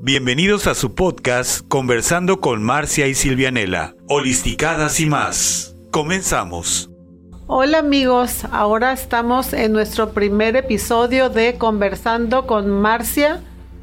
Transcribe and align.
Bienvenidos 0.00 0.66
a 0.66 0.74
su 0.74 0.94
podcast 0.94 1.66
Conversando 1.68 2.40
con 2.40 2.62
Marcia 2.62 3.06
y 3.06 3.14
Silvianela, 3.14 3.94
Holisticadas 4.08 4.98
y 5.00 5.06
más. 5.06 5.76
Comenzamos. 5.90 6.90
Hola 7.46 7.78
amigos, 7.78 8.44
ahora 8.50 8.92
estamos 8.92 9.52
en 9.52 9.72
nuestro 9.72 10.12
primer 10.12 10.56
episodio 10.56 11.28
de 11.28 11.54
Conversando 11.54 12.46
con 12.46 12.70
Marcia, 12.70 13.40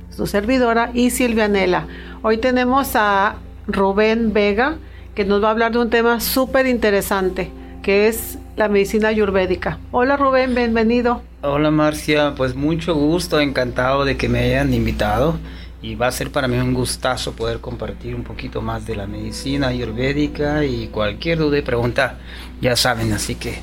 su 0.09 0.27
servidora, 0.27 0.91
y 0.93 1.11
Silvianela. 1.11 1.87
Hoy 2.21 2.37
tenemos 2.37 2.95
a 2.95 3.35
Rubén 3.67 4.33
Vega, 4.33 4.77
que 5.15 5.25
nos 5.25 5.43
va 5.43 5.49
a 5.49 5.51
hablar 5.51 5.71
de 5.71 5.79
un 5.79 5.89
tema 5.89 6.19
súper 6.19 6.67
interesante, 6.67 7.51
que 7.81 8.07
es 8.07 8.37
la 8.57 8.67
medicina 8.67 9.07
ayurvédica. 9.07 9.79
Hola 9.91 10.17
Rubén, 10.17 10.53
bienvenido. 10.53 11.21
Hola 11.41 11.71
Marcia, 11.71 12.33
pues 12.35 12.55
mucho 12.55 12.93
gusto, 12.95 13.39
encantado 13.39 14.03
de 14.03 14.17
que 14.17 14.27
me 14.27 14.39
hayan 14.39 14.73
invitado 14.73 15.39
y 15.81 15.95
va 15.95 16.07
a 16.07 16.11
ser 16.11 16.31
para 16.31 16.47
mí 16.47 16.57
un 16.57 16.73
gustazo 16.73 17.33
poder 17.33 17.59
compartir 17.59 18.15
un 18.15 18.23
poquito 18.23 18.61
más 18.61 18.85
de 18.85 18.95
la 18.95 19.07
medicina 19.07 19.67
ayurvédica 19.67 20.65
y 20.65 20.87
cualquier 20.87 21.39
duda 21.39 21.57
y 21.57 21.61
pregunta 21.61 22.17
ya 22.61 22.75
saben, 22.75 23.13
así 23.13 23.35
que 23.35 23.59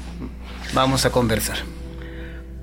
vamos 0.74 1.04
a 1.04 1.10
conversar. 1.10 1.58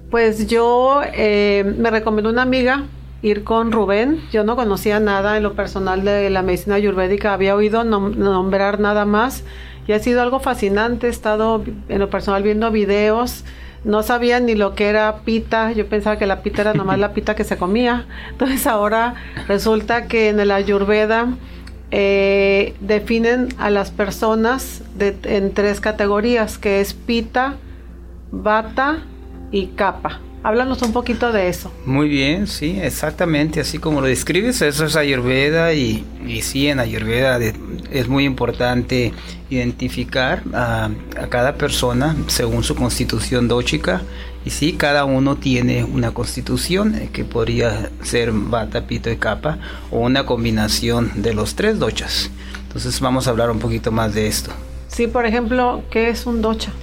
Pues 0.09 0.48
yo 0.48 1.02
eh, 1.13 1.73
me 1.77 1.89
recomendó 1.89 2.29
una 2.29 2.43
amiga 2.43 2.84
ir 3.23 3.43
con 3.43 3.71
Rubén. 3.71 4.21
Yo 4.31 4.43
no 4.43 4.55
conocía 4.55 4.99
nada 4.99 5.38
en 5.38 5.43
lo 5.43 5.54
personal 5.54 6.04
de 6.04 6.29
la 6.29 6.43
medicina 6.43 6.76
ayurvédica, 6.76 7.34
había 7.34 7.55
oído 7.55 7.84
nombrar 7.84 8.79
nada 8.79 9.05
más 9.05 9.43
y 9.88 9.93
ha 9.93 9.99
sido 9.99 10.21
algo 10.21 10.40
fascinante. 10.40 11.07
He 11.07 11.09
estado 11.09 11.63
en 11.90 11.99
lo 11.99 12.09
personal 12.09 12.43
viendo 12.43 12.70
videos. 12.70 13.43
No 13.83 14.01
sabía 14.01 14.39
ni 14.39 14.55
lo 14.55 14.75
que 14.75 14.87
era 14.87 15.17
pita. 15.25 15.71
Yo 15.71 15.87
pensaba 15.87 16.17
que 16.17 16.25
la 16.25 16.41
pita 16.41 16.61
era 16.61 16.73
nomás 16.73 16.99
la 16.99 17.13
pita 17.13 17.35
que 17.35 17.43
se 17.43 17.57
comía. 17.57 18.05
Entonces 18.29 18.65
ahora 18.67 19.15
resulta 19.47 20.07
que 20.07 20.29
en 20.29 20.39
el 20.39 20.51
ayurveda 20.51 21.27
eh, 21.91 22.73
definen 22.79 23.49
a 23.57 23.70
las 23.70 23.91
personas 23.91 24.81
en 24.99 25.53
tres 25.53 25.79
categorías, 25.79 26.57
que 26.57 26.81
es 26.81 26.93
pita, 26.93 27.55
bata 28.31 29.03
y 29.51 29.67
capa. 29.67 30.20
Háblanos 30.44 30.82
un 30.82 30.91
poquito 30.91 31.32
de 31.32 31.48
eso. 31.48 31.72
Muy 31.86 32.10
bien, 32.10 32.48
sí, 32.48 32.77
exactamente, 32.82 33.62
así 33.62 33.80
como 33.80 34.02
lo 34.02 34.08
describes, 34.08 34.62
eso 34.62 34.86
es 34.86 34.98
Ayurveda 34.98 35.74
y, 35.74 36.05
y 36.27 36.41
sí, 36.41 36.68
en 36.68 36.82
Ayurveda 36.82 37.40
es 37.91 38.08
muy 38.10 38.26
importante 38.26 39.14
identificar 39.49 40.44
a, 40.54 40.90
cada 41.30 41.55
persona 41.55 42.16
según 42.27 42.64
su 42.64 42.76
constitución 42.76 43.48
dóchica 43.48 44.02
y 44.44 44.49
sí, 44.49 44.74
cada 44.74 45.05
uno 45.05 45.38
tiene 45.38 45.86
una 45.86 46.12
constitución 46.12 46.96
eh, 46.96 47.10
que 47.14 47.24
podría 47.24 47.90
ser 48.02 48.34
Vata, 48.34 48.86
Pito 48.86 49.10
y 49.10 49.16
Kapha 49.16 49.60
o 49.91 49.99
una 49.99 50.26
combinación 50.26 51.21
de 51.21 51.34
los 51.34 51.55
tres 51.55 51.80
dochas. 51.80 52.30
Entonces 52.64 52.99
vamos 52.99 53.27
a 53.27 53.30
hablar 53.30 53.49
un 53.49 53.60
poquito 53.60 53.91
más 53.91 54.14
de 54.14 54.27
esto. 54.27 54.52
Sí, 54.90 55.08
por 55.08 55.26
ejemplo, 55.26 55.84
¿qué 55.90 56.10
es 56.10 56.26
un 56.26 56.41
docha? 56.41 56.74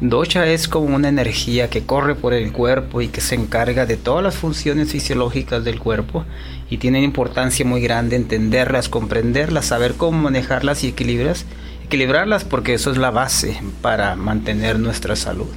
Docha 0.00 0.46
es 0.46 0.68
como 0.68 0.94
una 0.94 1.08
energía 1.08 1.68
que 1.70 1.84
corre 1.84 2.14
por 2.14 2.32
el 2.32 2.52
cuerpo 2.52 3.00
y 3.00 3.08
que 3.08 3.20
se 3.20 3.34
encarga 3.34 3.84
de 3.84 3.96
todas 3.96 4.22
las 4.22 4.36
funciones 4.36 4.92
fisiológicas 4.92 5.64
del 5.64 5.80
cuerpo 5.80 6.24
y 6.70 6.76
tiene 6.78 7.02
importancia 7.02 7.64
muy 7.66 7.80
grande 7.80 8.14
entenderlas, 8.14 8.88
comprenderlas, 8.88 9.66
saber 9.66 9.94
cómo 9.94 10.22
manejarlas 10.22 10.84
y 10.84 10.88
equilibrarlas, 10.88 11.46
equilibrarlas 11.84 12.44
porque 12.44 12.74
eso 12.74 12.92
es 12.92 12.96
la 12.96 13.10
base 13.10 13.60
para 13.82 14.14
mantener 14.14 14.78
nuestra 14.78 15.16
salud. 15.16 15.48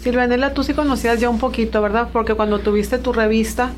Silvanela, 0.00 0.52
tú 0.52 0.64
sí 0.64 0.74
conocías 0.74 1.20
ya 1.20 1.30
un 1.30 1.38
poquito, 1.38 1.80
¿verdad? 1.80 2.08
Porque 2.12 2.34
cuando 2.34 2.58
tuviste 2.58 2.98
tu 2.98 3.12
revista, 3.12 3.70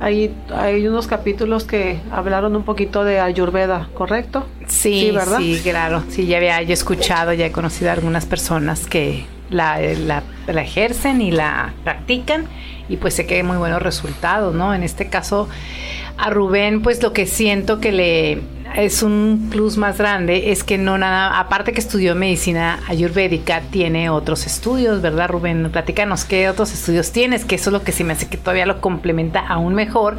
ahí 0.00 0.34
hay 0.52 0.88
unos 0.88 1.06
capítulos 1.06 1.62
que 1.62 2.00
hablaron 2.10 2.56
un 2.56 2.64
poquito 2.64 3.04
de 3.04 3.20
Ayurveda, 3.20 3.88
¿correcto? 3.94 4.44
Sí, 4.66 5.12
¿verdad? 5.12 5.38
Sí, 5.38 5.60
claro. 5.62 6.02
Sí, 6.08 6.26
ya 6.26 6.38
había 6.38 6.60
yo 6.62 6.72
escuchado, 6.72 7.32
ya 7.32 7.46
he 7.46 7.52
conocido 7.52 7.90
a 7.90 7.94
algunas 7.94 8.26
personas 8.26 8.86
que 8.86 9.24
la, 9.52 9.78
la, 9.80 10.62
ejercen 10.62 11.20
y 11.20 11.30
la 11.30 11.72
practican 11.84 12.46
y 12.88 12.96
pues 12.96 13.14
se 13.14 13.26
queden 13.26 13.46
muy 13.46 13.56
buenos 13.56 13.82
resultados, 13.82 14.54
¿no? 14.54 14.74
En 14.74 14.82
este 14.82 15.08
caso, 15.08 15.48
a 16.18 16.30
Rubén, 16.30 16.82
pues 16.82 17.02
lo 17.02 17.12
que 17.12 17.26
siento 17.26 17.80
que 17.80 17.92
le 17.92 18.42
es 18.76 19.02
un 19.02 19.48
plus 19.50 19.76
más 19.76 19.98
grande 19.98 20.50
es 20.50 20.64
que 20.64 20.78
no 20.78 20.96
nada, 20.96 21.38
aparte 21.38 21.72
que 21.72 21.80
estudió 21.80 22.14
medicina 22.14 22.80
ayurvédica, 22.88 23.60
tiene 23.70 24.08
otros 24.10 24.46
estudios, 24.46 25.02
¿verdad, 25.02 25.28
Rubén? 25.28 25.70
Platícanos 25.70 26.24
qué 26.24 26.48
otros 26.48 26.72
estudios 26.72 27.12
tienes, 27.12 27.44
que 27.44 27.56
eso 27.56 27.70
es 27.70 27.72
lo 27.72 27.82
que 27.82 27.92
sí 27.92 28.04
me 28.04 28.14
hace 28.14 28.28
que 28.28 28.38
todavía 28.38 28.66
lo 28.66 28.80
complementa 28.80 29.40
aún 29.40 29.74
mejor, 29.74 30.16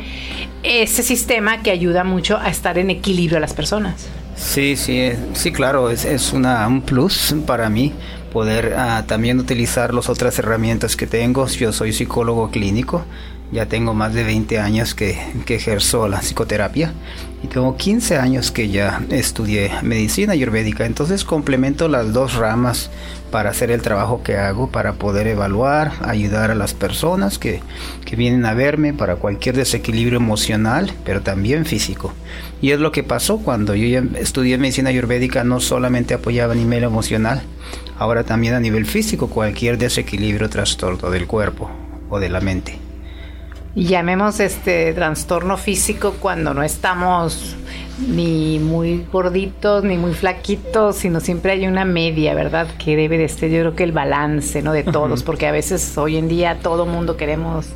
ese 0.61 1.03
sistema 1.03 1.61
que 1.63 1.71
ayuda 1.71 2.03
mucho 2.03 2.37
a 2.37 2.49
estar 2.49 2.77
en 2.77 2.89
equilibrio 2.89 3.37
a 3.37 3.41
las 3.41 3.53
personas. 3.53 4.07
Sí, 4.35 4.75
sí, 4.75 5.11
sí, 5.33 5.51
claro, 5.51 5.89
es, 5.89 6.05
es 6.05 6.33
una, 6.33 6.67
un 6.67 6.81
plus 6.81 7.35
para 7.45 7.69
mí 7.69 7.93
poder 8.33 8.73
ah, 8.75 9.05
también 9.07 9.39
utilizar 9.39 9.93
las 9.93 10.09
otras 10.09 10.37
herramientas 10.39 10.95
que 10.95 11.07
tengo. 11.07 11.47
Yo 11.47 11.71
soy 11.71 11.93
psicólogo 11.93 12.49
clínico, 12.49 13.05
ya 13.51 13.67
tengo 13.67 13.93
más 13.93 14.13
de 14.13 14.23
20 14.23 14.59
años 14.59 14.95
que, 14.95 15.17
que, 15.45 15.55
ejerzo 15.55 16.07
la 16.07 16.19
psicoterapia 16.19 16.91
y 17.43 17.47
tengo 17.47 17.75
15 17.75 18.17
años 18.17 18.51
que 18.51 18.69
ya 18.69 19.03
estudié 19.09 19.69
medicina 19.83 20.31
ayurvédica. 20.31 20.85
Entonces 20.85 21.25
complemento 21.25 21.89
las 21.89 22.13
dos 22.13 22.35
ramas 22.35 22.89
para 23.31 23.49
hacer 23.49 23.69
el 23.69 23.81
trabajo 23.81 24.23
que 24.23 24.37
hago, 24.37 24.69
para 24.69 24.93
poder 24.93 25.27
evaluar, 25.27 25.91
ayudar 26.03 26.51
a 26.51 26.55
las 26.55 26.73
personas 26.73 27.37
que, 27.37 27.59
que 28.05 28.15
vienen 28.15 28.45
a 28.45 28.53
verme 28.53 28.93
para 28.93 29.17
cualquier 29.17 29.57
desequilibrio 29.57 30.17
emocional, 30.17 30.93
pero 31.03 31.21
también 31.21 31.65
físico. 31.65 32.13
Y 32.61 32.71
es 32.71 32.79
lo 32.79 32.93
que 32.93 33.03
pasó 33.03 33.39
cuando 33.39 33.75
yo 33.75 33.87
ya 33.87 34.19
estudié 34.19 34.57
medicina 34.57 34.89
ayurvédica, 34.89 35.43
no 35.43 35.59
solamente 35.59 36.13
apoyaba 36.13 36.53
a 36.53 36.55
nivel 36.55 36.83
emocional, 36.83 37.41
ahora 37.97 38.23
también 38.23 38.53
a 38.53 38.61
nivel 38.61 38.85
físico, 38.85 39.27
cualquier 39.27 39.77
desequilibrio, 39.77 40.49
trastorno 40.49 41.09
del 41.09 41.27
cuerpo 41.27 41.69
o 42.09 42.19
de 42.19 42.29
la 42.29 42.39
mente. 42.39 42.82
Llamemos 43.75 44.39
este 44.39 44.93
trastorno 44.93 45.57
físico 45.57 46.15
cuando 46.19 46.53
no 46.53 46.61
estamos 46.61 47.55
ni 48.07 48.59
muy 48.59 49.03
gorditos 49.11 49.83
ni 49.83 49.97
muy 49.97 50.13
flaquitos, 50.13 50.97
sino 50.97 51.19
siempre 51.19 51.53
hay 51.53 51.65
una 51.65 51.83
media, 51.83 52.35
¿verdad? 52.35 52.67
Que 52.77 52.95
debe 52.95 53.17
de 53.17 53.27
ser, 53.29 53.49
yo 53.49 53.61
creo 53.61 53.75
que 53.75 53.83
el 53.83 53.91
balance, 53.91 54.61
¿no? 54.61 54.73
De 54.73 54.83
todos, 54.83 55.23
porque 55.23 55.47
a 55.47 55.51
veces 55.51 55.97
hoy 55.97 56.17
en 56.17 56.27
día 56.27 56.59
todo 56.61 56.85
mundo 56.85 57.17
queremos 57.17 57.67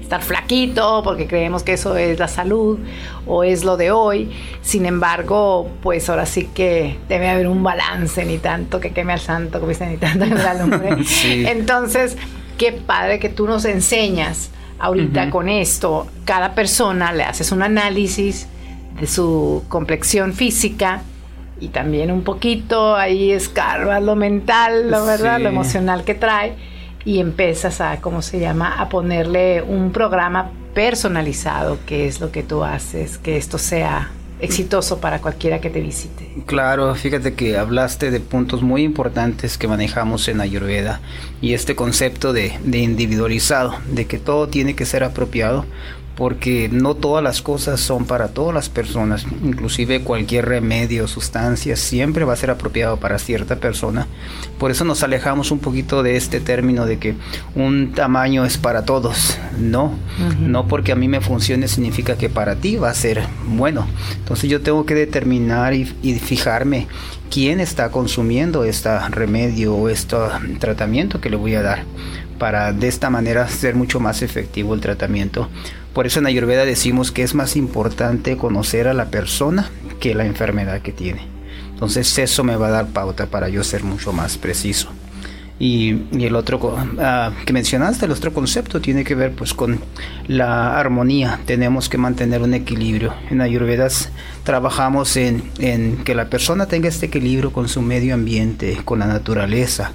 estar 0.00 0.20
flaquito 0.20 1.02
porque 1.04 1.28
creemos 1.28 1.62
que 1.62 1.74
eso 1.74 1.96
es 1.96 2.18
la 2.18 2.28
salud 2.28 2.80
o 3.24 3.44
es 3.44 3.62
lo 3.62 3.76
de 3.76 3.92
hoy. 3.92 4.32
Sin 4.62 4.84
embargo, 4.84 5.70
pues 5.80 6.10
ahora 6.10 6.26
sí 6.26 6.48
que 6.52 6.98
debe 7.08 7.28
haber 7.28 7.46
un 7.46 7.62
balance, 7.62 8.24
ni 8.24 8.38
tanto 8.38 8.80
que 8.80 8.90
queme 8.90 9.12
al 9.12 9.20
santo, 9.20 9.60
como 9.60 9.68
dicen, 9.68 9.90
ni 9.90 9.96
tanto 9.96 10.24
que 10.24 10.34
la 10.34 10.54
lumbre. 10.54 10.96
Entonces, 11.24 12.16
qué 12.58 12.72
padre 12.72 13.20
que 13.20 13.28
tú 13.28 13.46
nos 13.46 13.64
enseñas 13.64 14.50
ahorita 14.78 15.30
con 15.30 15.48
esto, 15.48 16.06
cada 16.24 16.54
persona 16.54 17.12
le 17.12 17.24
haces 17.24 17.52
un 17.52 17.62
análisis 17.62 18.48
de 19.00 19.06
su 19.06 19.64
complexión 19.68 20.32
física 20.32 21.02
y 21.60 21.68
también 21.68 22.10
un 22.10 22.22
poquito 22.22 22.96
ahí 22.96 23.30
escarba 23.30 24.00
lo 24.00 24.16
mental, 24.16 24.90
lo 24.90 25.06
verdad, 25.06 25.40
lo 25.40 25.48
emocional 25.48 26.04
que 26.04 26.14
trae 26.14 26.54
y 27.04 27.20
empiezas 27.20 27.80
a, 27.80 28.00
¿cómo 28.00 28.20
se 28.20 28.40
llama?, 28.40 28.80
a 28.80 28.88
ponerle 28.88 29.62
un 29.62 29.92
programa 29.92 30.50
personalizado, 30.74 31.78
que 31.86 32.06
es 32.06 32.20
lo 32.20 32.30
que 32.30 32.42
tú 32.42 32.64
haces, 32.64 33.16
que 33.16 33.36
esto 33.36 33.58
sea 33.58 34.10
exitoso 34.40 34.98
para 34.98 35.20
cualquiera 35.20 35.60
que 35.60 35.70
te 35.70 35.80
visite. 35.80 36.28
Claro, 36.46 36.94
fíjate 36.94 37.34
que 37.34 37.56
hablaste 37.56 38.10
de 38.10 38.20
puntos 38.20 38.62
muy 38.62 38.82
importantes 38.82 39.56
que 39.56 39.68
manejamos 39.68 40.28
en 40.28 40.40
Ayurveda 40.40 41.00
y 41.40 41.54
este 41.54 41.74
concepto 41.74 42.32
de, 42.32 42.58
de 42.62 42.78
individualizado, 42.78 43.74
de 43.90 44.06
que 44.06 44.18
todo 44.18 44.48
tiene 44.48 44.74
que 44.74 44.84
ser 44.84 45.04
apropiado 45.04 45.64
porque 46.16 46.70
no 46.72 46.94
todas 46.94 47.22
las 47.22 47.42
cosas 47.42 47.78
son 47.78 48.06
para 48.06 48.28
todas 48.28 48.54
las 48.54 48.70
personas, 48.70 49.26
inclusive 49.44 50.00
cualquier 50.00 50.46
remedio 50.46 51.06
sustancia 51.08 51.76
siempre 51.76 52.24
va 52.24 52.32
a 52.32 52.36
ser 52.36 52.50
apropiado 52.50 52.96
para 52.96 53.18
cierta 53.18 53.56
persona. 53.56 54.06
Por 54.58 54.70
eso 54.70 54.84
nos 54.84 55.02
alejamos 55.02 55.50
un 55.50 55.58
poquito 55.58 56.02
de 56.02 56.16
este 56.16 56.40
término 56.40 56.86
de 56.86 56.98
que 56.98 57.14
un 57.54 57.92
tamaño 57.92 58.46
es 58.46 58.56
para 58.56 58.86
todos. 58.86 59.38
No, 59.58 59.92
no 60.40 60.66
porque 60.66 60.92
a 60.92 60.96
mí 60.96 61.06
me 61.06 61.20
funcione 61.20 61.68
significa 61.68 62.16
que 62.16 62.30
para 62.30 62.56
ti 62.56 62.76
va 62.76 62.88
a 62.88 62.94
ser 62.94 63.22
bueno. 63.46 63.86
Entonces 64.16 64.48
yo 64.48 64.62
tengo 64.62 64.86
que 64.86 64.94
determinar 64.94 65.74
y, 65.74 65.94
y 66.02 66.14
fijarme 66.14 66.86
quién 67.30 67.60
está 67.60 67.90
consumiendo 67.90 68.64
este 68.64 68.98
remedio 69.10 69.74
o 69.74 69.88
este 69.90 70.16
tratamiento 70.60 71.20
que 71.20 71.28
le 71.28 71.36
voy 71.36 71.54
a 71.54 71.62
dar 71.62 71.84
para 72.38 72.72
de 72.72 72.88
esta 72.88 73.10
manera 73.10 73.48
ser 73.48 73.74
mucho 73.74 74.00
más 74.00 74.22
efectivo 74.22 74.74
el 74.74 74.80
tratamiento. 74.80 75.48
Por 75.96 76.06
eso 76.06 76.18
en 76.18 76.26
Ayurveda 76.26 76.66
decimos 76.66 77.10
que 77.10 77.22
es 77.22 77.34
más 77.34 77.56
importante 77.56 78.36
conocer 78.36 78.86
a 78.86 78.92
la 78.92 79.06
persona 79.06 79.70
que 79.98 80.14
la 80.14 80.26
enfermedad 80.26 80.82
que 80.82 80.92
tiene. 80.92 81.22
Entonces 81.72 82.18
eso 82.18 82.44
me 82.44 82.54
va 82.54 82.66
a 82.66 82.70
dar 82.70 82.88
pauta 82.88 83.24
para 83.28 83.48
yo 83.48 83.64
ser 83.64 83.82
mucho 83.82 84.12
más 84.12 84.36
preciso. 84.36 84.90
Y, 85.58 86.02
el 86.22 86.36
otro 86.36 86.58
uh, 86.58 87.44
que 87.46 87.52
mencionaste, 87.54 88.04
el 88.04 88.12
otro 88.12 88.34
concepto 88.34 88.78
tiene 88.82 89.04
que 89.04 89.14
ver 89.14 89.32
pues 89.32 89.54
con 89.54 89.80
la 90.26 90.78
armonía. 90.78 91.40
Tenemos 91.46 91.88
que 91.88 91.96
mantener 91.96 92.42
un 92.42 92.52
equilibrio. 92.52 93.14
En 93.30 93.40
Ayurveda 93.40 93.88
trabajamos 94.44 95.16
en, 95.16 95.50
en 95.60 96.04
que 96.04 96.14
la 96.14 96.28
persona 96.28 96.66
tenga 96.66 96.90
este 96.90 97.06
equilibrio 97.06 97.54
con 97.54 97.70
su 97.70 97.80
medio 97.80 98.12
ambiente, 98.12 98.82
con 98.84 98.98
la 98.98 99.06
naturaleza, 99.06 99.92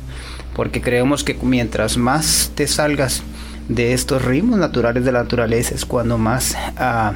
porque 0.56 0.82
creemos 0.82 1.24
que 1.24 1.38
mientras 1.44 1.96
más 1.96 2.52
te 2.56 2.66
salgas 2.66 3.22
de 3.68 3.94
estos 3.94 4.24
ritmos 4.24 4.60
naturales 4.60 5.06
de 5.06 5.12
la 5.12 5.24
naturaleza 5.24 5.76
es 5.76 5.86
cuando 5.86 6.18
más 6.18 6.56
uh, 6.78 7.14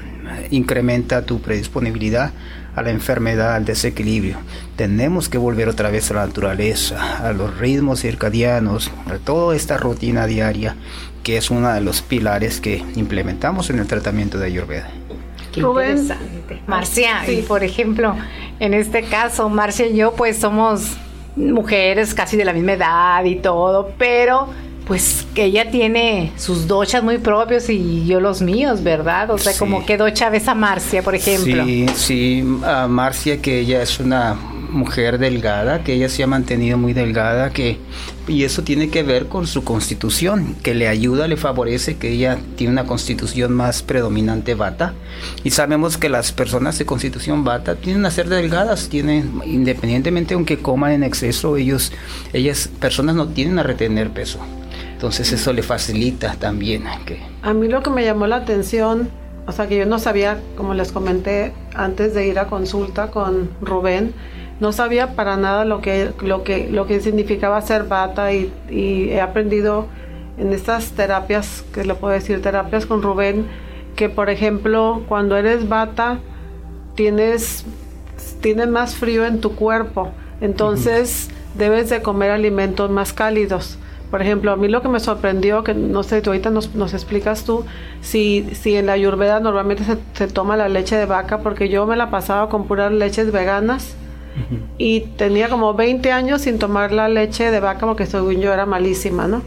incrementa 0.52 1.24
tu 1.24 1.42
predisponibilidad 1.42 2.32
a 2.76 2.82
la 2.82 2.92
enfermedad, 2.92 3.56
al 3.56 3.66
desequilibrio. 3.66 4.38
Tenemos 4.76 5.30
que 5.30 5.38
volver 5.38 5.70
otra 5.70 5.90
vez 5.90 6.12
a 6.12 6.16
la 6.16 6.26
naturaleza, 6.26 7.26
a 7.26 7.32
los 7.32 7.58
ritmos 7.58 8.02
circadianos, 8.02 8.92
a 9.08 9.18
toda 9.18 9.56
esta 9.56 9.78
rutina 9.78 10.28
diaria 10.28 10.76
que 11.26 11.38
es 11.38 11.50
uno 11.50 11.74
de 11.74 11.82
los 11.82 12.04
pilares 12.04 12.62
que 12.62 12.84
implementamos 12.96 13.72
en 13.72 13.80
el 13.80 13.88
tratamiento 13.88 14.38
de 14.38 14.46
Ayurveda. 14.46 14.88
Qué 15.52 15.62
interesante. 15.62 16.62
Marcia, 16.68 17.32
y 17.32 17.42
por 17.42 17.64
ejemplo, 17.64 18.16
en 18.60 18.76
este 18.76 19.02
caso, 19.04 19.50
Marcia 19.50 19.88
y 19.88 19.96
yo 19.96 20.14
pues 20.14 20.38
somos 20.38 20.96
mujeres 21.36 22.14
casi 22.14 22.38
de 22.38 22.46
la 22.46 22.54
misma 22.54 22.74
edad 22.74 23.24
y 23.24 23.38
todo, 23.38 23.92
pero 23.98 24.50
pues 24.86 25.26
que 25.34 25.46
ella 25.46 25.72
tiene 25.72 26.32
sus 26.38 26.68
dochas 26.68 27.04
muy 27.04 27.18
propios 27.18 27.70
y 27.70 28.06
yo 28.06 28.20
los 28.20 28.42
míos, 28.42 28.84
¿verdad? 28.84 29.32
O 29.32 29.38
sea, 29.38 29.54
como 29.58 29.86
que 29.86 29.98
docha 29.98 30.30
ves 30.30 30.48
a 30.48 30.56
Marcia, 30.56 31.02
por 31.02 31.16
ejemplo. 31.16 31.66
Sí, 31.66 31.86
sí, 31.96 32.44
a 32.64 32.88
Marcia 32.88 33.42
que 33.42 33.60
ella 33.60 33.82
es 33.82 34.00
una 34.00 34.36
mujer 34.70 35.18
delgada, 35.18 35.84
que 35.84 35.94
ella 35.94 36.10
se 36.10 36.22
ha 36.22 36.28
mantenido 36.28 36.78
muy 36.78 36.94
delgada, 36.94 37.50
que 37.52 37.80
y 38.28 38.44
eso 38.44 38.64
tiene 38.64 38.90
que 38.90 39.04
ver 39.04 39.28
con 39.28 39.46
su 39.46 39.64
constitución, 39.64 40.56
que 40.64 40.74
le 40.74 40.88
ayuda, 40.88 41.28
le 41.28 41.38
favorece, 41.38 41.98
que 41.98 42.12
ella 42.12 42.40
tiene 42.56 42.74
una 42.74 42.86
constitución 42.86 43.54
más 43.54 43.84
predominante 43.84 44.56
bata. 44.56 44.94
Y 45.44 45.52
sabemos 45.52 45.98
que 45.98 46.10
las 46.10 46.32
personas 46.32 46.78
de 46.80 46.86
constitución 46.86 47.44
bata 47.44 47.76
tienen 47.76 48.06
a 48.06 48.12
ser 48.12 48.28
delgadas, 48.28 48.90
tienen, 48.90 49.42
independientemente 49.46 50.34
aunque 50.34 50.58
coman 50.58 50.92
en 50.92 51.04
exceso, 51.04 51.56
ellos, 51.56 51.92
ellas 52.34 52.70
personas 52.80 53.16
no 53.16 53.28
tienen 53.28 53.60
a 53.60 53.64
retener 53.64 54.10
peso. 54.10 54.40
Entonces 54.96 55.34
eso 55.34 55.52
le 55.52 55.62
facilita 55.62 56.36
también. 56.40 56.86
Que... 57.06 57.20
A 57.42 57.54
mí 57.54 57.68
lo 57.68 57.84
que 57.84 57.90
me 57.90 58.06
llamó 58.06 58.28
la 58.28 58.38
atención, 58.38 59.10
o 59.46 59.52
sea 59.52 59.68
que 59.68 59.78
yo 59.78 59.86
no 59.86 60.00
sabía, 60.00 60.40
como 60.56 60.74
les 60.74 60.94
comenté 60.94 61.52
antes 61.76 62.14
de 62.14 62.28
ir 62.28 62.40
a 62.40 62.48
consulta 62.48 63.12
con 63.12 63.50
Rubén, 63.62 64.14
no 64.62 64.72
sabía 64.72 65.14
para 65.14 65.36
nada 65.36 65.66
lo 65.66 65.82
que, 65.82 66.14
lo 66.22 66.46
que, 66.46 66.70
lo 66.70 66.88
que 66.88 67.02
significaba 67.02 67.62
ser 67.62 67.84
bata 67.84 68.32
y, 68.32 68.54
he 68.70 69.20
aprendido 69.20 69.88
en 70.38 70.54
estas 70.54 70.92
terapias, 70.92 71.66
que 71.74 71.84
le 71.84 71.94
puedo 71.96 72.14
decir, 72.14 72.42
terapias 72.42 72.86
con 72.86 73.02
Rubén, 73.02 73.48
que 73.98 74.08
por 74.08 74.30
ejemplo 74.30 75.04
cuando 75.10 75.36
eres 75.36 75.68
bata 75.68 76.20
tienes, 76.96 77.66
tienes 78.40 78.70
más 78.70 78.96
frío 78.96 79.26
en 79.26 79.42
tu 79.42 79.56
cuerpo, 79.56 80.12
entonces 80.40 81.30
debes 81.58 81.90
de 81.90 82.02
comer 82.02 82.32
alimentos 82.32 82.90
más 82.90 83.12
cálidos 83.12 83.78
por 84.16 84.22
ejemplo, 84.22 84.54
a 84.54 84.56
mí 84.56 84.70
lo 84.70 84.82
que 84.82 84.88
me 84.88 85.02
sorprendió, 85.02 85.66
que 85.66 85.74
no 85.74 86.02
sé, 86.02 86.22
tú 86.22 86.30
ahorita 86.30 86.50
nos, 86.50 86.74
nos 86.74 86.94
explicas 86.94 87.44
tú, 87.44 87.66
si, 88.00 88.48
si 88.54 88.78
en 88.78 88.86
la 88.86 88.94
ayurveda 88.94 89.42
normalmente 89.42 89.84
se, 90.14 90.28
toma 90.28 90.56
la 90.56 90.70
leche 90.70 90.96
de 90.96 91.06
vaca, 91.06 91.40
porque 91.40 91.68
yo 91.68 91.86
me 91.86 91.98
la 91.98 92.10
pasaba 92.10 92.48
con 92.48 92.66
puras 92.66 92.94
leches 92.94 93.34
veganas 93.34 93.98
y 94.78 95.02
tenía 95.18 95.50
como 95.50 95.74
20 95.74 96.14
años 96.14 96.44
sin 96.44 96.60
tomar 96.60 96.94
la 96.94 97.10
leche 97.10 97.52
de 97.52 97.60
vaca 97.60 97.86
porque 97.86 98.06
según 98.06 98.40
yo 98.40 98.54
era 98.54 98.66
malísima, 98.66 99.28
¿no? 99.28 99.42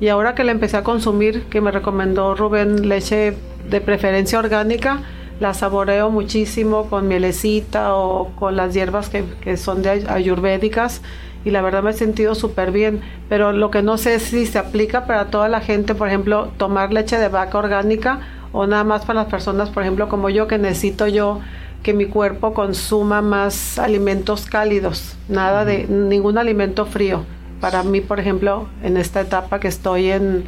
Y 0.00 0.08
ahora 0.08 0.34
que 0.34 0.42
la 0.42 0.50
empecé 0.50 0.78
a 0.78 0.82
consumir, 0.82 1.44
que 1.44 1.60
me 1.60 1.70
recomendó 1.70 2.34
Rubén 2.34 2.88
leche 2.88 3.36
de 3.70 3.80
preferencia 3.80 4.40
orgánica, 4.40 4.98
la 5.38 5.54
saboreo 5.54 6.10
muchísimo 6.10 6.90
con 6.90 7.06
mielecita 7.06 7.94
o 7.94 8.32
con 8.34 8.56
las 8.56 8.74
hierbas 8.74 9.10
que, 9.10 9.22
que 9.40 9.56
son 9.56 9.82
de 9.82 9.90
ayurvédicas 10.08 11.02
y 11.48 11.50
la 11.50 11.62
verdad 11.62 11.82
me 11.82 11.90
he 11.90 11.94
sentido 11.94 12.34
súper 12.34 12.72
bien, 12.72 13.00
pero 13.30 13.52
lo 13.52 13.70
que 13.70 13.82
no 13.82 13.96
sé 13.96 14.16
es 14.16 14.24
si 14.24 14.44
se 14.44 14.58
aplica 14.58 15.06
para 15.06 15.30
toda 15.30 15.48
la 15.48 15.60
gente, 15.60 15.94
por 15.94 16.08
ejemplo, 16.08 16.52
tomar 16.58 16.92
leche 16.92 17.16
de 17.16 17.28
vaca 17.28 17.56
orgánica 17.56 18.20
o 18.52 18.66
nada 18.66 18.84
más 18.84 19.06
para 19.06 19.20
las 19.20 19.30
personas, 19.30 19.70
por 19.70 19.82
ejemplo, 19.82 20.10
como 20.10 20.28
yo, 20.28 20.46
que 20.46 20.58
necesito 20.58 21.06
yo 21.06 21.40
que 21.82 21.94
mi 21.94 22.04
cuerpo 22.04 22.52
consuma 22.52 23.22
más 23.22 23.78
alimentos 23.78 24.44
cálidos, 24.44 25.16
nada 25.28 25.64
de 25.64 25.86
ningún 25.86 26.36
alimento 26.36 26.84
frío. 26.84 27.24
Para 27.62 27.82
mí, 27.82 28.02
por 28.02 28.20
ejemplo, 28.20 28.68
en 28.82 28.98
esta 28.98 29.22
etapa 29.22 29.58
que 29.58 29.68
estoy 29.68 30.10
en, 30.10 30.44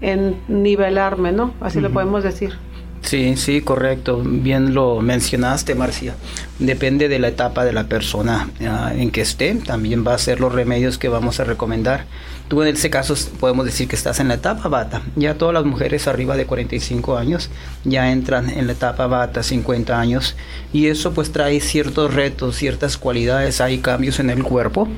en 0.00 0.36
nivelarme, 0.48 1.30
¿no? 1.30 1.54
Así 1.60 1.80
lo 1.80 1.90
podemos 1.90 2.24
decir. 2.24 2.54
Sí, 3.02 3.36
sí, 3.36 3.60
correcto. 3.62 4.22
Bien 4.24 4.74
lo 4.74 5.00
mencionaste, 5.00 5.74
Marcia. 5.74 6.14
Depende 6.58 7.08
de 7.08 7.18
la 7.18 7.28
etapa 7.28 7.64
de 7.64 7.72
la 7.72 7.84
persona 7.84 8.50
ah, 8.68 8.92
en 8.94 9.10
que 9.10 9.22
esté. 9.22 9.54
También 9.54 10.06
va 10.06 10.14
a 10.14 10.18
ser 10.18 10.38
los 10.38 10.52
remedios 10.52 10.98
que 10.98 11.08
vamos 11.08 11.40
a 11.40 11.44
recomendar. 11.44 12.04
Tú 12.48 12.62
en 12.62 12.74
ese 12.74 12.90
caso 12.90 13.14
podemos 13.38 13.64
decir 13.64 13.88
que 13.88 13.96
estás 13.96 14.20
en 14.20 14.28
la 14.28 14.34
etapa 14.34 14.68
bata. 14.68 15.02
Ya 15.16 15.34
todas 15.34 15.54
las 15.54 15.64
mujeres 15.64 16.08
arriba 16.08 16.36
de 16.36 16.46
45 16.46 17.16
años 17.16 17.48
ya 17.84 18.12
entran 18.12 18.50
en 18.50 18.66
la 18.66 18.72
etapa 18.72 19.06
bata, 19.06 19.42
50 19.42 19.98
años. 19.98 20.36
Y 20.72 20.86
eso 20.86 21.12
pues 21.12 21.32
trae 21.32 21.60
ciertos 21.60 22.12
retos, 22.12 22.56
ciertas 22.56 22.98
cualidades. 22.98 23.60
Hay 23.60 23.78
cambios 23.78 24.20
en 24.20 24.30
el 24.30 24.44
cuerpo 24.44 24.88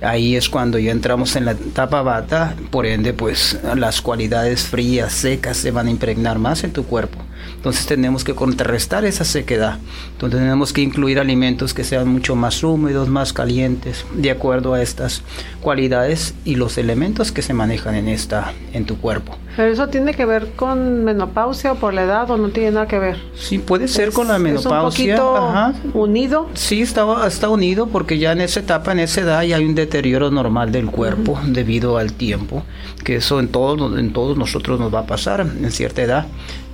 ahí 0.00 0.36
es 0.36 0.48
cuando 0.48 0.78
ya 0.78 0.92
entramos 0.92 1.34
en 1.36 1.44
la 1.44 1.52
etapa 1.52 2.02
bata, 2.02 2.54
por 2.70 2.86
ende 2.86 3.12
pues 3.12 3.58
las 3.74 4.00
cualidades 4.00 4.62
frías, 4.62 5.12
secas 5.12 5.56
se 5.56 5.70
van 5.70 5.88
a 5.88 5.90
impregnar 5.90 6.38
más 6.38 6.64
en 6.64 6.72
tu 6.72 6.84
cuerpo. 6.84 7.18
Entonces 7.56 7.86
tenemos 7.86 8.24
que 8.24 8.34
contrarrestar 8.34 9.04
esa 9.04 9.24
sequedad. 9.24 9.78
Entonces 10.12 10.40
tenemos 10.40 10.72
que 10.72 10.80
incluir 10.80 11.18
alimentos 11.18 11.74
que 11.74 11.84
sean 11.84 12.08
mucho 12.08 12.36
más 12.36 12.62
húmedos, 12.62 13.08
más 13.08 13.32
calientes, 13.32 14.04
de 14.14 14.30
acuerdo 14.30 14.74
a 14.74 14.82
estas 14.82 15.22
cualidades 15.60 16.34
y 16.44 16.54
los 16.54 16.78
elementos 16.78 17.32
que 17.32 17.42
se 17.42 17.54
manejan 17.54 17.94
en 17.94 18.08
esta 18.08 18.52
en 18.72 18.84
tu 18.84 18.98
cuerpo. 18.98 19.36
Pero 19.56 19.72
eso 19.72 19.88
tiene 19.88 20.14
que 20.14 20.24
ver 20.24 20.52
con 20.54 21.04
menopausia 21.04 21.72
o 21.72 21.74
por 21.74 21.92
la 21.92 22.04
edad 22.04 22.30
o 22.30 22.36
no 22.36 22.50
tiene 22.50 22.70
nada 22.70 22.86
que 22.86 23.00
ver. 23.00 23.16
Sí, 23.34 23.58
puede 23.58 23.88
ser 23.88 24.12
con 24.12 24.28
la 24.28 24.38
menopausia. 24.38 25.14
Es 25.14 25.20
un 25.20 25.26
poquito 25.26 25.98
unido. 25.98 26.48
Sí, 26.54 26.80
está, 26.80 27.26
está 27.26 27.48
unido 27.48 27.88
porque 27.88 28.18
ya 28.18 28.30
en 28.30 28.40
esa 28.40 28.60
etapa, 28.60 28.92
en 28.92 29.00
esa 29.00 29.22
edad, 29.22 29.42
ya 29.42 29.56
hay 29.56 29.64
un 29.64 29.74
deterioro 29.74 30.30
normal 30.30 30.70
del 30.70 30.86
cuerpo 30.86 31.40
debido 31.44 31.98
al 31.98 32.12
tiempo, 32.12 32.62
que 33.02 33.16
eso 33.16 33.40
en 33.40 33.48
todos, 33.48 33.98
en 33.98 34.12
todos 34.12 34.38
nosotros 34.38 34.78
nos 34.78 34.94
va 34.94 35.00
a 35.00 35.06
pasar 35.06 35.40
en 35.40 35.72
cierta 35.72 36.02
edad 36.02 36.26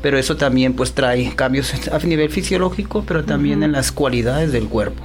pero 0.05 0.19
eso 0.19 0.37
también 0.37 0.75
pues 0.75 0.93
trae 0.93 1.35
cambios 1.35 1.73
a 1.91 1.99
nivel 2.01 2.29
fisiológico, 2.29 3.05
pero 3.09 3.25
también 3.25 3.63
en 3.63 3.73
las 3.73 3.91
cualidades 3.91 4.53
del 4.53 4.69
cuerpo. 4.69 5.03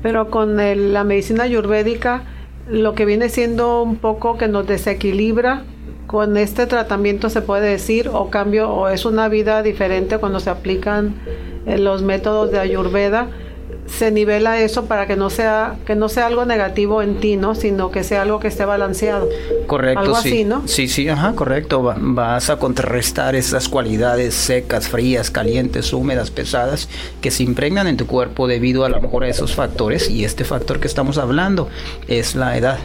Pero 0.00 0.30
con 0.30 0.56
la 0.56 1.02
medicina 1.02 1.42
ayurvédica, 1.42 2.22
lo 2.68 2.94
que 2.94 3.04
viene 3.04 3.30
siendo 3.30 3.82
un 3.82 3.96
poco 3.96 4.38
que 4.38 4.46
nos 4.46 4.64
desequilibra, 4.64 5.64
con 6.06 6.36
este 6.36 6.66
tratamiento 6.66 7.30
se 7.30 7.42
puede 7.42 7.68
decir, 7.68 8.10
o 8.12 8.30
cambio, 8.30 8.70
o 8.70 8.88
es 8.88 9.04
una 9.06 9.28
vida 9.28 9.64
diferente 9.64 10.18
cuando 10.18 10.38
se 10.38 10.50
aplican 10.50 11.16
eh, 11.66 11.76
los 11.76 12.04
métodos 12.04 12.52
de 12.52 12.60
ayurveda 12.60 13.26
se 13.88 14.10
nivela 14.10 14.60
eso 14.60 14.84
para 14.84 15.06
que 15.06 15.16
no 15.16 15.30
sea 15.30 15.76
que 15.86 15.94
no 15.94 16.08
sea 16.08 16.26
algo 16.26 16.44
negativo 16.44 17.02
en 17.02 17.20
ti, 17.20 17.36
¿no? 17.36 17.54
Sino 17.54 17.90
que 17.90 18.04
sea 18.04 18.22
algo 18.22 18.40
que 18.40 18.48
esté 18.48 18.64
balanceado. 18.64 19.28
Correcto, 19.66 20.00
algo 20.00 20.16
sí. 20.16 20.28
Así, 20.28 20.44
¿no? 20.44 20.66
Sí, 20.66 20.88
sí, 20.88 21.08
ajá, 21.08 21.34
correcto. 21.34 21.94
vas 21.96 22.50
a 22.50 22.58
contrarrestar 22.58 23.34
esas 23.34 23.68
cualidades 23.68 24.34
secas, 24.34 24.88
frías, 24.88 25.30
calientes, 25.30 25.92
húmedas, 25.92 26.30
pesadas 26.30 26.88
que 27.20 27.30
se 27.30 27.42
impregnan 27.42 27.86
en 27.86 27.96
tu 27.96 28.06
cuerpo 28.06 28.46
debido 28.46 28.84
a 28.84 28.88
lo 28.88 29.00
mejor 29.00 29.24
a 29.24 29.28
esos 29.28 29.54
factores 29.54 30.10
y 30.10 30.24
este 30.24 30.44
factor 30.44 30.80
que 30.80 30.86
estamos 30.86 31.18
hablando 31.18 31.68
es 32.06 32.34
la 32.34 32.56
edad 32.56 32.78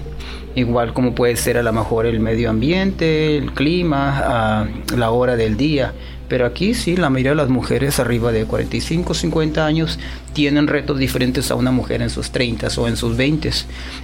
igual 0.55 0.93
como 0.93 1.15
puede 1.15 1.35
ser 1.35 1.57
a 1.57 1.63
lo 1.63 1.73
mejor 1.73 2.05
el 2.05 2.19
medio 2.19 2.49
ambiente, 2.49 3.37
el 3.37 3.53
clima, 3.53 4.67
la 4.95 5.11
hora 5.11 5.35
del 5.35 5.57
día. 5.57 5.93
Pero 6.27 6.45
aquí 6.45 6.73
sí, 6.73 6.95
la 6.95 7.09
mayoría 7.09 7.31
de 7.31 7.37
las 7.37 7.49
mujeres 7.49 7.99
arriba 7.99 8.31
de 8.31 8.45
45, 8.45 9.13
50 9.13 9.65
años 9.65 9.99
tienen 10.33 10.67
retos 10.67 10.97
diferentes 10.99 11.51
a 11.51 11.55
una 11.55 11.71
mujer 11.71 12.01
en 12.01 12.09
sus 12.09 12.31
30 12.31 12.67
o 12.77 12.87
en 12.87 12.97
sus 12.97 13.15
20. 13.15 13.51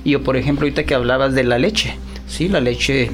Y 0.03 0.11
yo, 0.11 0.23
por 0.23 0.37
ejemplo, 0.37 0.65
ahorita 0.65 0.83
que 0.83 0.95
hablabas 0.95 1.33
de 1.33 1.43
la 1.43 1.57
leche, 1.57 1.97
Sí, 2.29 2.47
la 2.47 2.61
leche 2.61 3.09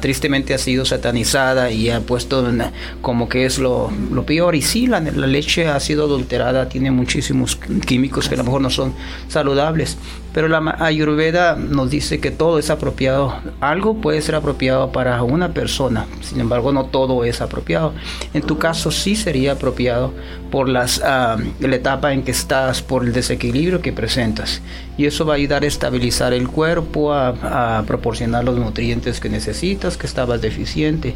tristemente 0.00 0.52
ha 0.52 0.58
sido 0.58 0.84
satanizada 0.84 1.70
y 1.70 1.88
ha 1.88 2.00
puesto 2.00 2.46
como 3.00 3.30
que 3.30 3.46
es 3.46 3.58
lo, 3.58 3.90
peor. 4.26 4.54
Y 4.54 4.60
sí, 4.60 4.86
la, 4.86 5.00
la, 5.00 5.26
leche 5.26 5.68
ha 5.68 5.80
sido 5.80 6.04
adulterada, 6.04 6.68
tiene 6.68 6.90
muchísimos 6.90 7.56
químicos 7.56 8.28
que 8.28 8.34
a 8.34 8.38
lo 8.38 8.44
mejor 8.44 8.60
no 8.60 8.68
son 8.68 8.92
saludables. 9.28 9.96
Pero 10.34 10.48
la 10.48 10.76
Ayurveda 10.80 11.56
nos 11.56 11.90
dice 11.90 12.20
que 12.20 12.30
todo 12.30 12.58
es 12.58 12.68
apropiado. 12.68 13.36
Algo 13.60 13.94
puede 13.94 14.20
ser 14.20 14.34
apropiado 14.34 14.92
para 14.92 15.22
una 15.22 15.54
persona, 15.54 16.06
sin 16.20 16.40
embargo 16.40 16.72
no 16.72 16.86
todo 16.86 17.24
es 17.24 17.40
apropiado. 17.40 17.94
En 18.34 18.42
tu 18.42 18.58
caso 18.58 18.90
sí 18.90 19.16
sería 19.16 19.52
apropiado 19.52 20.12
por 20.50 20.68
las, 20.68 21.00
ah, 21.04 21.36
la 21.60 21.76
etapa 21.76 21.93
en 22.02 22.22
que 22.22 22.30
estás, 22.30 22.82
por 22.82 23.04
el 23.04 23.12
desequilibrio 23.12 23.80
que 23.80 23.92
presentas. 23.92 24.60
Y 24.96 25.06
eso 25.06 25.24
va 25.24 25.34
a 25.34 25.36
ayudar 25.36 25.64
a 25.64 25.66
estabilizar 25.66 26.32
el 26.32 26.48
cuerpo, 26.48 27.12
a, 27.12 27.78
a 27.78 27.82
proporcionar 27.84 28.44
los 28.44 28.58
nutrientes 28.58 29.20
que 29.20 29.28
necesitas, 29.28 29.96
que 29.96 30.06
estabas 30.06 30.40
deficiente. 30.40 31.14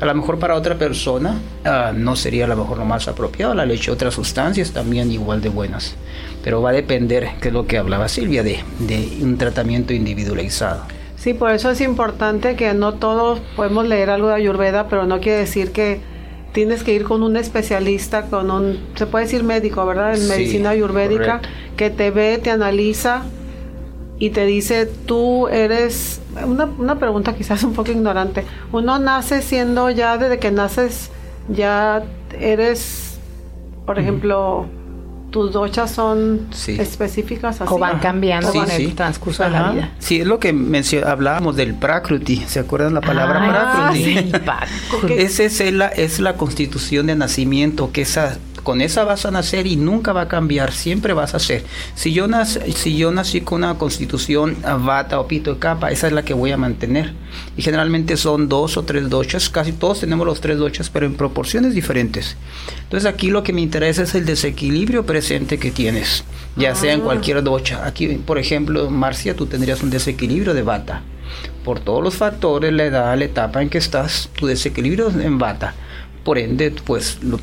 A 0.00 0.06
lo 0.06 0.14
mejor 0.14 0.38
para 0.38 0.56
otra 0.56 0.76
persona 0.76 1.38
ah, 1.64 1.92
no 1.94 2.16
sería 2.16 2.44
a 2.44 2.48
lo 2.48 2.56
mejor 2.56 2.78
lo 2.78 2.84
más 2.84 3.08
apropiado 3.08 3.54
la 3.54 3.66
leche, 3.66 3.90
otras 3.90 4.14
sustancias 4.14 4.72
también 4.72 5.10
igual 5.10 5.40
de 5.40 5.48
buenas. 5.48 5.94
Pero 6.42 6.62
va 6.62 6.70
a 6.70 6.72
depender, 6.72 7.30
que 7.40 7.48
es 7.48 7.54
lo 7.54 7.66
que 7.66 7.78
hablaba 7.78 8.08
Silvia, 8.08 8.42
de, 8.42 8.60
de 8.78 9.18
un 9.22 9.36
tratamiento 9.36 9.92
individualizado. 9.92 10.82
Sí, 11.16 11.34
por 11.34 11.50
eso 11.50 11.70
es 11.70 11.82
importante 11.82 12.56
que 12.56 12.72
no 12.72 12.94
todos 12.94 13.40
podemos 13.54 13.86
leer 13.86 14.08
algo 14.08 14.28
de 14.28 14.34
Ayurveda, 14.36 14.88
pero 14.88 15.04
no 15.04 15.20
quiere 15.20 15.40
decir 15.40 15.70
que 15.70 16.00
tienes 16.52 16.82
que 16.82 16.92
ir 16.92 17.04
con 17.04 17.22
un 17.22 17.36
especialista, 17.36 18.26
con 18.26 18.50
un, 18.50 18.78
se 18.94 19.06
puede 19.06 19.24
decir 19.24 19.44
médico, 19.44 19.84
¿verdad? 19.86 20.16
En 20.16 20.28
medicina 20.28 20.70
ayurvédica, 20.70 21.40
que 21.76 21.90
te 21.90 22.10
ve, 22.10 22.38
te 22.38 22.50
analiza 22.50 23.22
y 24.18 24.30
te 24.30 24.44
dice, 24.44 24.86
tú 24.86 25.48
eres, 25.48 26.20
una, 26.44 26.66
una 26.66 26.98
pregunta 26.98 27.34
quizás 27.34 27.62
un 27.64 27.74
poco 27.74 27.90
ignorante, 27.90 28.44
uno 28.72 28.98
nace 28.98 29.42
siendo 29.42 29.90
ya, 29.90 30.18
desde 30.18 30.38
que 30.38 30.50
naces, 30.50 31.10
ya 31.48 32.02
eres, 32.38 33.18
por 33.86 33.98
ejemplo, 33.98 34.66
tus 35.30 35.52
dochas 35.52 35.90
son 35.90 36.48
específicas 36.66 37.60
así. 37.60 37.72
O 37.72 37.78
van 37.78 37.98
cambiando 38.00 38.52
con 38.52 38.70
el 38.70 38.94
transcurso 38.94 39.44
de 39.44 39.50
la 39.50 39.70
vida. 39.70 39.92
Sí, 39.98 40.20
es 40.20 40.26
lo 40.26 40.38
que 40.38 40.54
hablábamos 41.06 41.56
del 41.56 41.74
prakruti. 41.74 42.44
¿Se 42.46 42.60
acuerdan 42.60 42.94
la 42.94 43.00
palabra 43.00 43.48
prakruti? 43.48 44.32
Esa 45.16 45.44
es 45.44 45.72
la, 45.72 45.88
es 45.88 46.20
la 46.20 46.34
constitución 46.34 47.06
de 47.06 47.16
nacimiento, 47.16 47.92
que 47.92 48.02
esa 48.02 48.38
con 48.62 48.80
esa 48.80 49.04
vas 49.04 49.26
a 49.26 49.30
nacer 49.30 49.66
y 49.66 49.76
nunca 49.76 50.12
va 50.12 50.22
a 50.22 50.28
cambiar, 50.28 50.72
siempre 50.72 51.12
vas 51.12 51.34
a 51.34 51.38
ser. 51.38 51.64
Si 51.94 52.12
yo, 52.12 52.28
nací, 52.28 52.60
si 52.72 52.96
yo 52.96 53.10
nací 53.10 53.40
con 53.40 53.64
una 53.64 53.78
constitución 53.78 54.56
bata 54.62 55.20
o 55.20 55.26
pito 55.26 55.54
de 55.54 55.58
capa, 55.58 55.90
esa 55.90 56.06
es 56.06 56.12
la 56.12 56.24
que 56.24 56.34
voy 56.34 56.52
a 56.52 56.56
mantener. 56.56 57.12
Y 57.56 57.62
generalmente 57.62 58.16
son 58.16 58.48
dos 58.48 58.76
o 58.76 58.82
tres 58.82 59.08
dochas, 59.08 59.48
casi 59.48 59.72
todos 59.72 60.00
tenemos 60.00 60.26
los 60.26 60.40
tres 60.40 60.58
dochas, 60.58 60.90
pero 60.90 61.06
en 61.06 61.14
proporciones 61.14 61.74
diferentes. 61.74 62.36
Entonces 62.82 63.08
aquí 63.08 63.30
lo 63.30 63.42
que 63.42 63.52
me 63.52 63.60
interesa 63.60 64.02
es 64.02 64.14
el 64.14 64.24
desequilibrio 64.24 65.06
presente 65.06 65.58
que 65.58 65.70
tienes, 65.70 66.24
ya 66.56 66.74
sea 66.74 66.92
en 66.92 67.00
ah. 67.00 67.04
cualquier 67.04 67.42
docha. 67.42 67.86
Aquí, 67.86 68.08
por 68.08 68.38
ejemplo, 68.38 68.90
Marcia, 68.90 69.34
tú 69.36 69.46
tendrías 69.46 69.82
un 69.82 69.90
desequilibrio 69.90 70.54
de 70.54 70.62
bata. 70.62 71.02
Por 71.64 71.78
todos 71.78 72.02
los 72.02 72.16
factores, 72.16 72.72
la 72.72 72.84
edad, 72.84 73.16
la 73.16 73.24
etapa 73.24 73.62
en 73.62 73.68
que 73.68 73.78
estás, 73.78 74.30
tu 74.34 74.46
desequilibrio 74.46 75.10
en 75.10 75.38
bata. 75.38 75.74
Por 76.24 76.38
ende, 76.38 76.72
pues 76.84 77.18
lo 77.22 77.38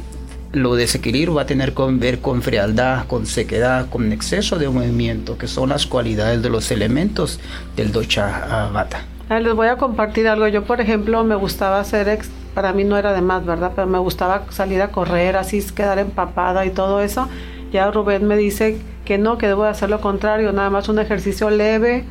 desequilibrio 0.51 1.35
va 1.35 1.43
a 1.43 1.45
tener 1.45 1.73
que 1.73 1.83
ver 1.91 2.19
con 2.19 2.41
frialdad, 2.41 3.05
con 3.07 3.25
sequedad, 3.25 3.89
con 3.89 4.11
exceso 4.11 4.57
de 4.57 4.69
movimiento, 4.69 5.37
que 5.37 5.47
son 5.47 5.69
las 5.69 5.85
cualidades 5.85 6.41
de 6.41 6.49
los 6.49 6.71
elementos 6.71 7.39
del 7.75 7.91
docha 7.91 8.69
bata. 8.73 9.05
Ah, 9.29 9.39
les 9.39 9.53
voy 9.53 9.67
a 9.67 9.75
compartir 9.75 10.27
algo. 10.27 10.47
Yo, 10.47 10.63
por 10.63 10.79
ejemplo, 10.79 11.23
me 11.23 11.35
gustaba 11.35 11.79
hacer, 11.79 12.07
ex, 12.07 12.29
para 12.53 12.71
mí 12.71 12.85
no 12.85 12.97
era 12.97 13.11
de 13.13 13.21
más, 13.21 13.45
¿verdad? 13.45 13.73
Pero 13.75 13.87
me 13.87 13.99
gustaba 13.99 14.45
salir 14.49 14.81
a 14.81 14.89
correr, 14.89 15.35
así 15.35 15.61
quedar 15.75 15.99
empapada 15.99 16.65
y 16.65 16.69
todo 16.69 17.01
eso. 17.01 17.27
Ya 17.71 17.91
Rubén 17.91 18.25
me 18.25 18.37
dice 18.37 18.77
que 19.03 19.17
no, 19.17 19.37
que 19.37 19.47
debo 19.47 19.65
hacer 19.65 19.89
lo 19.89 19.99
contrario, 19.99 20.53
nada 20.53 20.69
más 20.69 20.87
un 20.87 20.99
ejercicio 20.99 21.49
leve, 21.49 22.05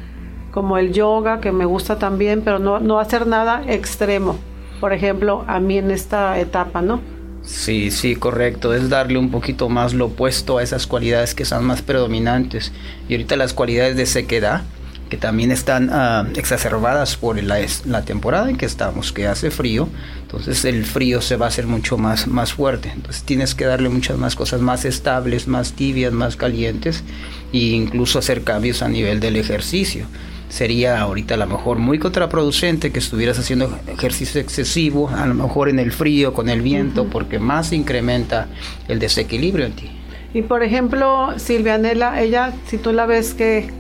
como 0.51 0.77
el 0.77 0.93
yoga, 0.93 1.41
que 1.41 1.53
me 1.53 1.65
gusta 1.65 1.99
también, 1.99 2.43
pero 2.43 2.59
no, 2.59 2.81
no 2.81 3.01
hacer 3.01 3.27
nada 3.27 3.63
extremo. 3.67 4.37
Por 4.81 4.93
ejemplo, 4.93 5.45
a 5.47 5.59
mí 5.59 5.79
en 5.79 5.91
esta 5.91 6.39
etapa, 6.39 6.83
¿no? 6.83 7.01
Sí, 7.47 7.93
sí, 7.93 8.17
correcto. 8.17 8.75
Es 8.75 8.89
darle 8.89 9.19
un 9.19 9.31
poquito 9.31 9.69
más 9.69 9.95
lo 9.95 10.07
opuesto 10.07 10.59
a 10.59 10.63
esas 10.63 10.87
cualidades 10.87 11.35
que 11.35 11.45
son 11.45 11.65
más 11.65 11.81
predominantes. 11.81 12.73
Y 13.09 13.15
ahorita 13.15 13.37
las 13.37 13.55
cualidades 13.55 13.97
de 13.97 14.05
sequedad, 14.07 14.63
que 15.09 15.17
también 15.17 15.53
están 15.53 15.89
ah, 15.93 16.27
exacerbadas 16.35 17.17
por 17.17 17.41
la, 17.41 18.03
temporada 18.05 18.51
en 18.51 18.57
que 18.57 18.67
estamos, 18.67 19.13
que 19.13 19.29
hace 19.29 19.53
frío. 19.53 19.89
Entonces 20.23 20.65
el 20.65 20.85
frío 20.85 21.23
se 21.23 21.37
va 21.37 21.47
a 21.47 21.49
hacer 21.49 21.69
mucho 21.69 21.97
más, 21.97 22.27
más 22.27 22.53
fuerte. 22.53 22.91
Entonces 22.93 23.23
tienes 23.23 23.55
que 23.55 23.65
darle 23.65 23.91
muchas 23.91 24.19
más 24.19 24.35
cosas 24.35 24.61
más 24.61 24.85
estables, 24.85 25.47
más 25.47 25.75
tibias, 25.75 26.13
más 26.13 26.35
calientes 26.35 27.05
e 27.53 27.59
incluso 27.59 28.19
hacer 28.19 28.43
cambios 28.43 28.83
a 28.83 28.89
nivel 28.89 29.21
del 29.21 29.37
ejercicio 29.37 30.07
sería 30.49 31.01
ahorita 31.01 31.35
a 31.35 31.37
lo 31.37 31.47
mejor 31.47 31.79
muy 31.79 31.99
contraproducente 31.99 32.93
que 32.93 32.99
estuvieras 32.99 33.39
haciendo 33.39 33.79
ejercicio 33.87 34.41
excesivo, 34.41 35.09
a 35.09 35.27
lo 35.27 35.35
mejor 35.35 35.69
en 35.69 35.79
el 35.79 35.93
frío, 35.93 36.33
con 36.33 36.49
el 36.49 36.63
viento, 36.63 37.07
porque 37.09 37.39
más 37.39 37.73
incrementa 37.73 38.49
el 38.89 38.99
desequilibrio 38.99 39.67
en 39.67 39.73
ti. 39.73 39.91
Y 40.35 40.43
por 40.43 40.63
ejemplo, 40.63 41.39
Silvianela, 41.39 42.21
ella, 42.21 42.53
si 42.67 42.79
tú 42.79 42.93
la 42.93 43.07
ves, 43.07 43.35
¿qué, 43.35 43.71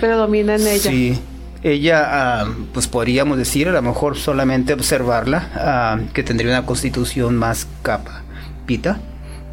predomina 0.00 0.54
en 0.54 0.66
ella? 0.66 0.90
Sí, 0.90 1.18
ella, 1.62 2.02
ah, 2.04 2.48
pues 2.72 2.88
podríamos 2.88 3.38
decir, 3.38 3.68
a 3.68 3.72
lo 3.72 3.82
mejor 3.82 4.16
solamente 4.16 4.72
observarla, 4.72 5.50
ah, 5.54 5.98
que 6.12 6.22
tendría 6.22 6.50
una 6.50 6.66
constitución 6.66 7.36
más 7.36 7.68
capa, 7.82 8.22
pita, 8.66 9.00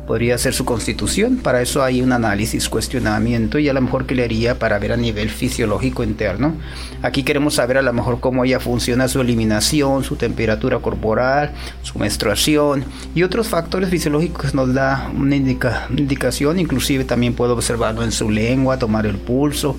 podría 0.09 0.39
ser 0.39 0.55
su 0.55 0.65
constitución. 0.65 1.37
Para 1.37 1.61
eso 1.61 1.83
hay 1.83 2.01
un 2.01 2.11
análisis, 2.11 2.67
cuestionamiento 2.67 3.59
y 3.59 3.69
a 3.69 3.73
lo 3.73 3.81
mejor 3.81 4.07
que 4.07 4.15
le 4.15 4.23
haría 4.23 4.57
para 4.57 4.79
ver 4.79 4.91
a 4.91 4.97
nivel 4.97 5.29
fisiológico 5.29 6.03
interno. 6.03 6.55
Aquí 7.03 7.21
queremos 7.21 7.53
saber 7.53 7.77
a 7.77 7.83
lo 7.83 7.93
mejor 7.93 8.19
cómo 8.19 8.43
ella 8.43 8.59
funciona 8.59 9.07
su 9.07 9.21
eliminación, 9.21 10.03
su 10.03 10.15
temperatura 10.15 10.79
corporal, 10.79 11.51
su 11.83 11.99
menstruación 11.99 12.85
y 13.13 13.21
otros 13.21 13.49
factores 13.49 13.91
fisiológicos 13.91 14.55
nos 14.55 14.73
da 14.73 15.11
una 15.15 15.35
indicación. 15.35 16.57
Inclusive 16.57 17.03
también 17.03 17.35
puedo 17.35 17.53
observarlo 17.53 18.01
en 18.01 18.11
su 18.11 18.31
lengua, 18.31 18.79
tomar 18.79 19.05
el 19.05 19.17
pulso 19.17 19.75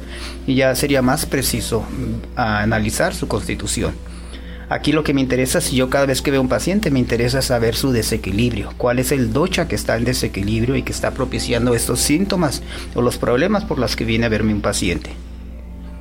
y 0.46 0.54
ya 0.54 0.76
sería 0.76 1.02
más 1.02 1.26
preciso 1.26 1.80
mm, 1.80 2.38
analizar 2.38 3.16
su 3.16 3.26
constitución. 3.26 4.09
Aquí 4.70 4.92
lo 4.92 5.02
que 5.02 5.12
me 5.12 5.20
interesa, 5.20 5.60
si 5.60 5.74
yo 5.74 5.90
cada 5.90 6.06
vez 6.06 6.22
que 6.22 6.30
veo 6.30 6.40
un 6.40 6.48
paciente, 6.48 6.92
me 6.92 7.00
interesa 7.00 7.42
saber 7.42 7.74
su 7.74 7.90
desequilibrio, 7.90 8.70
cuál 8.76 9.00
es 9.00 9.10
el 9.10 9.32
docha 9.32 9.66
que 9.66 9.74
está 9.74 9.96
en 9.96 10.04
desequilibrio 10.04 10.76
y 10.76 10.84
que 10.84 10.92
está 10.92 11.10
propiciando 11.10 11.74
estos 11.74 11.98
síntomas 11.98 12.62
o 12.94 13.02
los 13.02 13.18
problemas 13.18 13.64
por 13.64 13.80
los 13.80 13.96
que 13.96 14.04
viene 14.04 14.26
a 14.26 14.28
verme 14.28 14.54
un 14.54 14.60
paciente. 14.60 15.10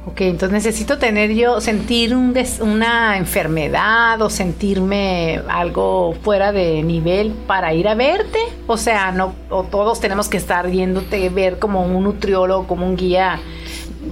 Ok, 0.06 0.22
entonces 0.22 0.52
necesito 0.52 1.00
tener 1.00 1.34
yo, 1.34 1.62
sentir 1.62 2.16
un 2.16 2.36
una 2.62 3.18
enfermedad 3.18 4.22
o 4.22 4.30
sentirme 4.30 5.42
algo 5.50 6.16
fuera 6.22 6.52
de 6.52 6.84
nivel 6.84 7.34
para 7.48 7.74
ir 7.74 7.88
a 7.88 7.96
verte. 7.96 8.40
O 8.68 8.78
sea, 8.78 9.12
no, 9.12 9.34
o 9.50 9.64
todos 9.64 10.00
tenemos 10.00 10.30
que 10.30 10.38
estar 10.38 10.70
viéndote, 10.70 11.28
ver 11.30 11.58
como 11.58 11.84
un 11.84 12.04
nutriólogo, 12.04 12.68
como 12.68 12.86
un 12.86 12.96
guía 12.96 13.40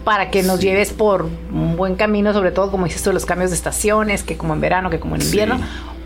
para 0.04 0.30
que 0.30 0.44
nos 0.44 0.60
lleves 0.60 0.94
por 0.94 1.30
un 1.52 1.76
buen 1.76 1.96
camino, 1.96 2.34
sobre 2.34 2.52
todo 2.52 2.72
como 2.72 2.86
dices 2.86 3.04
tú, 3.04 3.12
los 3.14 3.26
cambios 3.26 3.52
de 3.52 3.56
estaciones, 3.56 4.24
que 4.24 4.38
como 4.38 4.54
en 4.54 4.62
verano, 4.62 4.90
que 4.90 5.00
como 5.00 5.16
en 5.16 5.22
invierno, 5.22 5.60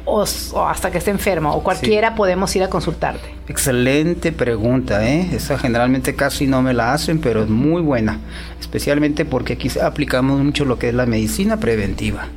o, 0.05 0.23
hasta 0.23 0.91
que 0.91 0.97
esté 0.97 1.11
enfermo, 1.11 1.53
o 1.53 1.63
cualquiera 1.63 2.15
podemos 2.15 2.55
ir 2.55 2.63
a 2.63 2.69
consultarte. 2.69 3.29
Excelente 3.47 4.31
pregunta, 4.31 5.07
¿eh? 5.07 5.29
Esa 5.33 5.57
generalmente 5.57 6.15
casi 6.15 6.47
no 6.47 6.61
me 6.61 6.73
la 6.73 6.93
hacen, 6.93 7.19
pero 7.19 7.43
es 7.43 7.49
muy 7.49 7.81
buena, 7.81 8.19
especialmente 8.59 9.25
porque 9.25 9.53
aquí 9.53 9.69
aplicamos 9.81 10.39
mucho 10.39 10.65
lo 10.65 10.77
que 10.79 10.89
es 10.89 10.95
la 10.95 11.05
medicina 11.05 11.57
preventiva. 11.57 12.27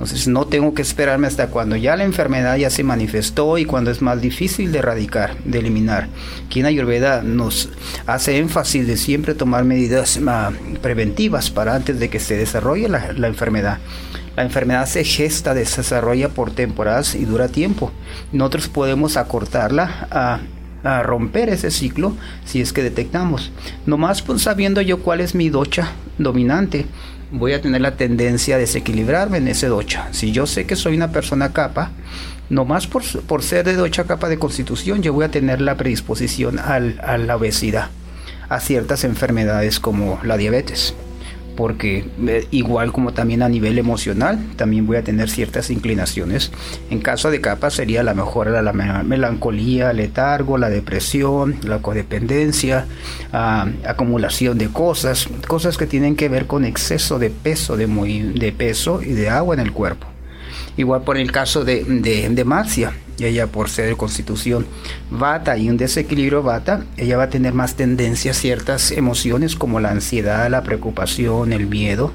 Entonces 0.00 0.28
no 0.28 0.46
tengo 0.46 0.72
que 0.72 0.80
esperarme 0.80 1.26
hasta 1.26 1.48
cuando 1.48 1.76
ya 1.76 1.94
la 1.94 2.04
enfermedad 2.04 2.56
ya 2.56 2.70
se 2.70 2.82
manifestó 2.82 3.58
y 3.58 3.66
cuando 3.66 3.90
es 3.90 4.00
más 4.00 4.22
difícil 4.22 4.72
de 4.72 4.78
erradicar, 4.78 5.36
de 5.44 5.58
eliminar. 5.58 6.08
Aquí 6.46 6.60
en 6.60 6.66
Ayurveda 6.66 7.20
nos 7.20 7.68
hace 8.06 8.38
énfasis 8.38 8.86
de 8.86 8.96
siempre 8.96 9.34
tomar 9.34 9.64
medidas 9.64 10.18
ah, 10.26 10.52
preventivas 10.80 11.50
para 11.50 11.74
antes 11.74 12.00
de 12.00 12.08
que 12.08 12.18
se 12.18 12.38
desarrolle 12.38 12.88
la, 12.88 13.26
enfermedad. 13.26 13.76
La 14.36 14.42
enfermedad 14.42 14.86
se 14.86 15.04
gesta, 15.04 15.52
se 15.66 15.82
desarrolla 15.82 16.30
por 16.30 16.50
temporadas 16.50 17.14
y 17.14 17.26
dura 17.26 17.48
tiempo. 17.48 17.92
Nosotros 18.32 18.68
podemos 18.68 19.18
acortarla 19.18 20.08
a 20.10 20.40
a 20.82 21.02
romper 21.02 21.50
ese 21.50 21.70
ciclo 21.70 22.16
si 22.46 22.62
es 22.62 22.72
que 22.72 22.82
detectamos. 22.82 23.52
Nomás 23.84 24.22
pues, 24.22 24.40
sabiendo 24.40 24.80
yo 24.80 25.00
cuál 25.00 25.20
es 25.20 25.34
mi 25.34 25.50
docha 25.50 25.92
dominante, 26.16 26.86
voy 27.30 27.52
a 27.52 27.60
tener 27.60 27.80
la 27.80 27.96
tendencia 27.96 28.56
a 28.56 28.58
desequilibrarme 28.58 29.38
en 29.38 29.48
ese 29.48 29.66
docha. 29.66 30.08
Si 30.12 30.32
yo 30.32 30.46
sé 30.46 30.66
que 30.66 30.76
soy 30.76 30.96
una 30.96 31.12
persona 31.12 31.52
capa, 31.52 31.90
nomás 32.48 32.86
por, 32.86 33.02
por 33.22 33.42
ser 33.42 33.64
de 33.64 33.74
docha 33.74 34.04
capa 34.04 34.28
de 34.28 34.38
constitución, 34.38 35.02
yo 35.02 35.12
voy 35.12 35.24
a 35.24 35.30
tener 35.30 35.60
la 35.60 35.76
predisposición 35.76 36.58
al, 36.58 37.00
a 37.02 37.18
la 37.18 37.36
obesidad, 37.36 37.90
a 38.48 38.60
ciertas 38.60 39.04
enfermedades 39.04 39.80
como 39.80 40.18
la 40.22 40.36
diabetes 40.36 40.94
porque 41.60 42.06
eh, 42.26 42.48
igual 42.52 42.90
como 42.90 43.12
también 43.12 43.42
a 43.42 43.48
nivel 43.50 43.78
emocional, 43.78 44.38
también 44.56 44.86
voy 44.86 44.96
a 44.96 45.04
tener 45.04 45.28
ciertas 45.28 45.68
inclinaciones. 45.68 46.52
En 46.88 47.00
caso 47.00 47.30
de 47.30 47.42
capa 47.42 47.68
sería 47.68 48.02
la 48.02 48.14
mejor 48.14 48.48
la, 48.48 48.72
melancolía, 48.72 49.92
letargo, 49.92 50.56
la 50.56 50.70
depresión, 50.70 51.56
la 51.62 51.82
codependencia, 51.82 52.86
ah, 53.34 53.68
acumulación 53.86 54.56
de 54.56 54.68
cosas, 54.68 55.28
cosas 55.48 55.76
que 55.76 55.86
tienen 55.86 56.16
que 56.16 56.30
ver 56.30 56.46
con 56.46 56.64
exceso 56.64 57.18
de 57.18 57.28
peso, 57.28 57.76
de, 57.76 57.86
muy, 57.86 58.20
de 58.20 58.52
peso 58.52 59.02
y 59.02 59.12
de 59.12 59.28
agua 59.28 59.54
en 59.54 59.60
el 59.60 59.72
cuerpo. 59.72 60.06
Igual 60.80 61.02
por 61.02 61.18
el 61.18 61.30
caso 61.30 61.62
de, 61.62 61.84
de, 61.84 62.44
Marcia, 62.46 62.94
ella 63.18 63.46
por 63.48 63.68
ser 63.68 63.86
de 63.88 63.96
constitución 63.98 64.66
vata 65.10 65.58
y 65.58 65.68
un 65.68 65.76
desequilibrio 65.76 66.42
vata, 66.42 66.86
ella 66.96 67.18
va 67.18 67.24
a 67.24 67.28
tener 67.28 67.52
más 67.52 67.74
tendencia 67.74 68.30
a 68.30 68.34
ciertas 68.34 68.90
emociones 68.90 69.56
como 69.56 69.78
la 69.78 69.90
ansiedad, 69.90 70.48
la 70.48 70.62
preocupación, 70.62 71.52
el 71.52 71.66
miedo, 71.66 72.12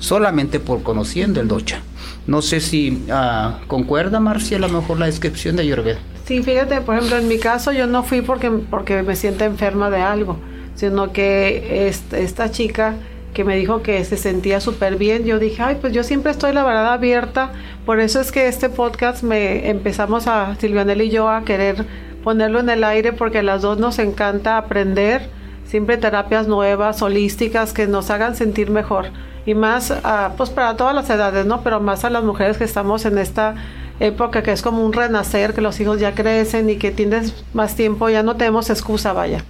solamente 0.00 0.58
por 0.58 0.82
conociendo 0.82 1.40
el 1.40 1.46
docha. 1.46 1.82
No 2.26 2.42
sé 2.42 2.58
si 2.58 3.00
uh, 3.08 3.64
concuerda, 3.68 4.18
Marcia, 4.18 4.56
a 4.56 4.60
lo 4.60 4.68
mejor 4.68 4.98
la 4.98 5.06
descripción 5.06 5.54
de 5.54 5.62
Ayurveda. 5.62 6.00
Sí, 6.26 6.42
fíjate, 6.42 6.80
por 6.80 6.96
ejemplo, 6.96 7.16
en 7.16 7.28
mi 7.28 7.38
caso 7.38 7.70
yo 7.70 7.86
no 7.86 8.02
fui 8.02 8.22
porque, 8.22 8.50
porque 8.50 9.04
me 9.04 9.14
siento 9.14 9.44
enferma 9.44 9.88
de 9.88 10.00
algo, 10.00 10.36
sino 10.74 11.12
que 11.12 11.86
esta, 11.86 12.18
esta 12.18 12.50
chica 12.50 12.96
que 13.34 13.44
me 13.44 13.56
dijo 13.56 13.82
que 13.82 14.04
se 14.04 14.16
sentía 14.16 14.60
súper 14.60 14.96
bien, 14.96 15.24
yo 15.24 15.38
dije, 15.38 15.62
ay, 15.62 15.78
pues 15.80 15.92
yo 15.92 16.02
siempre 16.02 16.32
estoy 16.32 16.52
la 16.52 16.64
verdad 16.64 16.92
abierta, 16.92 17.52
por 17.86 18.00
eso 18.00 18.20
es 18.20 18.32
que 18.32 18.48
este 18.48 18.68
podcast 18.68 19.22
me 19.22 19.68
empezamos 19.70 20.26
a, 20.26 20.56
Silvianel 20.56 21.02
y 21.02 21.10
yo, 21.10 21.28
a 21.28 21.44
querer 21.44 21.86
ponerlo 22.24 22.60
en 22.60 22.68
el 22.68 22.84
aire 22.84 23.12
porque 23.12 23.38
a 23.38 23.42
las 23.42 23.62
dos 23.62 23.78
nos 23.78 23.98
encanta 23.98 24.56
aprender, 24.56 25.28
siempre 25.64 25.96
terapias 25.96 26.48
nuevas, 26.48 27.02
holísticas, 27.02 27.72
que 27.72 27.86
nos 27.86 28.10
hagan 28.10 28.34
sentir 28.34 28.70
mejor. 28.70 29.06
Y 29.46 29.54
más, 29.54 29.90
uh, 29.90 30.36
pues 30.36 30.50
para 30.50 30.76
todas 30.76 30.94
las 30.94 31.08
edades, 31.08 31.46
¿no? 31.46 31.62
Pero 31.62 31.80
más 31.80 32.04
a 32.04 32.10
las 32.10 32.22
mujeres 32.22 32.58
que 32.58 32.64
estamos 32.64 33.06
en 33.06 33.16
esta 33.16 33.54
época 34.00 34.42
que 34.42 34.52
es 34.52 34.62
como 34.62 34.84
un 34.84 34.92
renacer, 34.92 35.54
que 35.54 35.60
los 35.60 35.78
hijos 35.80 36.00
ya 36.00 36.14
crecen 36.14 36.68
y 36.70 36.76
que 36.76 36.90
tienes 36.90 37.44
más 37.54 37.76
tiempo, 37.76 38.08
ya 38.08 38.22
no 38.22 38.36
tenemos 38.36 38.68
excusa, 38.70 39.12
vaya. 39.12 39.44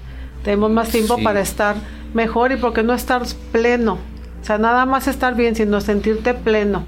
Tenemos 0.45 0.71
más 0.71 0.89
tiempo 0.89 1.19
para 1.23 1.41
estar 1.41 1.77
mejor 2.14 2.52
y 2.52 2.57
porque 2.57 2.83
no 2.83 2.93
estar 2.93 3.23
pleno. 3.52 3.99
O 4.40 4.45
sea, 4.45 4.59
nada 4.59 4.87
más 4.87 5.09
estar 5.09 5.35
bien, 5.35 5.55
sino 5.55 5.81
sentirte 5.81 6.35
pleno. 6.35 6.85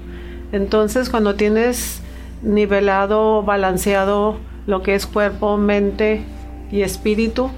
Entonces, 0.51 1.09
cuando 1.09 1.35
tienes 1.35 2.01
nivelado, 2.41 3.43
balanceado 3.43 4.37
lo 4.65 4.81
que 4.81 4.95
es 4.95 5.05
cuerpo, 5.05 5.57
mente 5.57 6.23
y 6.71 6.81
espíritu, 6.81 7.49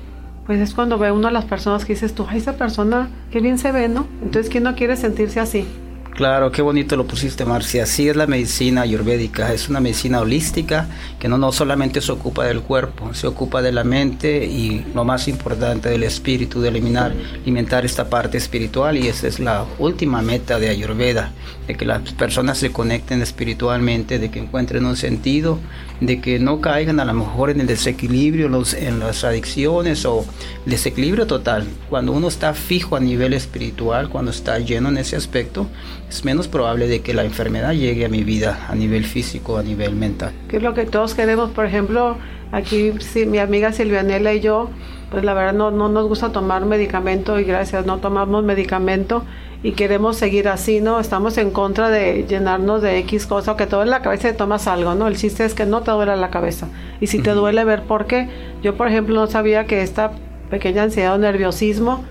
pues 0.46 0.60
es 0.60 0.74
cuando 0.74 0.98
ve 0.98 1.12
uno 1.12 1.28
a 1.28 1.32
las 1.32 1.46
personas 1.46 1.86
que 1.86 1.94
dices 1.94 2.14
tú, 2.14 2.26
ay, 2.30 2.38
esa 2.38 2.54
persona, 2.54 3.10
qué 3.32 3.40
bien 3.40 3.58
se 3.58 3.72
ve, 3.72 3.88
¿no? 3.90 4.06
Entonces, 4.22 4.52
¿quién 4.52 4.64
no 4.64 4.76
quiere 4.76 4.96
sentirse 4.96 5.40
así? 5.40 5.68
Claro, 6.16 6.50
qué 6.50 6.62
bonito 6.62 6.96
lo 6.96 7.06
pusiste, 7.06 7.44
Marcia. 7.44 7.84
Así 7.84 8.08
es 8.08 8.16
la 8.16 8.26
medicina 8.26 8.84
ayurvédica. 8.84 9.52
Es 9.52 9.68
una 9.68 9.82
medicina 9.82 10.22
holística 10.22 10.88
que 11.20 11.28
no, 11.28 11.38
no 11.38 11.52
solamente 11.52 12.00
se 12.00 12.10
ocupa 12.10 12.46
del 12.46 12.62
cuerpo, 12.62 13.14
se 13.14 13.28
ocupa 13.28 13.62
de 13.62 13.74
la 13.74 13.84
mente 13.84 14.46
y 14.46 14.86
lo 14.94 15.04
más 15.04 15.28
importante 15.28 15.90
del 15.90 16.04
espíritu, 16.04 16.62
de 16.62 16.70
eliminar, 16.70 17.14
alimentar 17.42 17.84
esta 17.84 18.10
parte 18.10 18.38
espiritual. 18.38 18.96
Y 18.96 19.10
esa 19.10 19.28
es 19.28 19.42
la 19.42 19.66
última 19.78 20.22
meta 20.22 20.58
de 20.58 20.70
Ayurveda, 20.70 21.34
de 21.68 21.76
que 21.76 21.86
las 21.86 22.02
personas 22.14 22.58
se 22.58 22.72
conecten 22.72 23.22
espiritualmente, 23.22 24.20
de 24.20 24.30
que 24.30 24.40
encuentren 24.40 24.86
un 24.86 24.96
sentido, 24.96 25.60
de 26.00 26.22
que 26.22 26.40
no 26.40 26.62
caigan 26.62 27.00
a 27.00 27.06
lo 27.06 27.14
mejor 27.14 27.50
en 27.50 27.62
el 27.62 27.68
desequilibrio, 27.68 28.50
los, 28.50 28.74
en 28.74 29.00
las 29.00 29.24
adicciones 29.24 30.06
o 30.06 30.26
desequilibrio 30.66 31.26
total. 31.26 31.66
Cuando 31.90 32.12
uno 32.12 32.28
está 32.28 32.54
fijo 32.54 32.96
a 32.96 33.00
nivel 33.00 33.34
espiritual, 33.34 34.10
cuando 34.10 34.32
está 34.32 34.60
lleno 34.60 34.90
en 34.90 34.98
ese 34.98 35.16
aspecto, 35.16 35.68
es 36.10 36.24
menos 36.24 36.48
probable 36.48 36.88
de 36.88 37.02
que 37.02 37.14
la 37.14 37.24
enfermedad 37.24 37.74
llegue 37.74 38.06
a 38.06 38.10
mi 38.10 38.24
vida 38.24 38.68
a 38.70 38.76
nivel 38.76 39.06
físico, 39.06 39.58
a 39.58 39.64
nivel 39.64 39.96
mental. 39.96 40.34
Que 40.48 40.58
es 40.58 40.64
lo 40.64 40.74
que 40.74 40.86
todos 40.86 41.16
queremos, 41.16 41.52
por 41.52 41.66
ejemplo, 41.66 42.18
aquí 42.52 42.94
si, 43.00 43.26
mi 43.26 43.40
amiga 43.40 43.72
Silvianela 43.72 44.34
y 44.34 44.40
yo, 44.40 44.70
pues 45.10 45.24
la 45.24 45.34
verdad 45.34 45.54
no, 45.54 45.72
no 45.72 45.90
nos 45.90 46.08
gusta 46.08 46.32
tomar 46.32 46.66
medicamento 46.66 47.40
y 47.40 47.44
gracias, 47.44 47.86
no 47.86 48.00
tomamos 48.00 48.44
medicamento 48.44 49.24
y 49.66 49.72
queremos 49.72 50.18
seguir 50.18 50.48
así, 50.48 50.80
¿no? 50.80 51.00
Estamos 51.00 51.40
en 51.40 51.50
contra 51.50 51.90
de 51.90 52.28
llenarnos 52.30 52.84
de 52.84 53.00
X 53.00 53.26
cosa, 53.26 53.58
que 53.58 53.66
todo 53.66 53.82
en 53.82 53.90
la 53.90 54.04
cabeza 54.04 54.28
te 54.28 54.36
tomas 54.36 54.68
algo, 54.68 54.94
¿no? 54.94 55.08
El 55.08 55.18
chiste 55.18 55.44
es 55.44 55.56
que 55.56 55.66
no 55.66 55.82
te 55.82 55.90
duele 55.90 56.16
la 56.18 56.30
cabeza. 56.30 56.68
Y 57.02 57.08
si 57.08 57.18
te 57.18 57.32
duele 57.32 57.66
ver 57.66 57.82
por 57.82 58.06
qué, 58.06 58.30
yo 58.62 58.78
por 58.78 58.88
ejemplo 58.88 59.16
no 59.16 59.26
sabía 59.26 59.66
que 59.66 59.82
esta 59.82 60.12
pequeña 60.52 60.84
ansiedad 60.84 61.16
o 61.16 61.18
nerviosismo, 61.18 62.04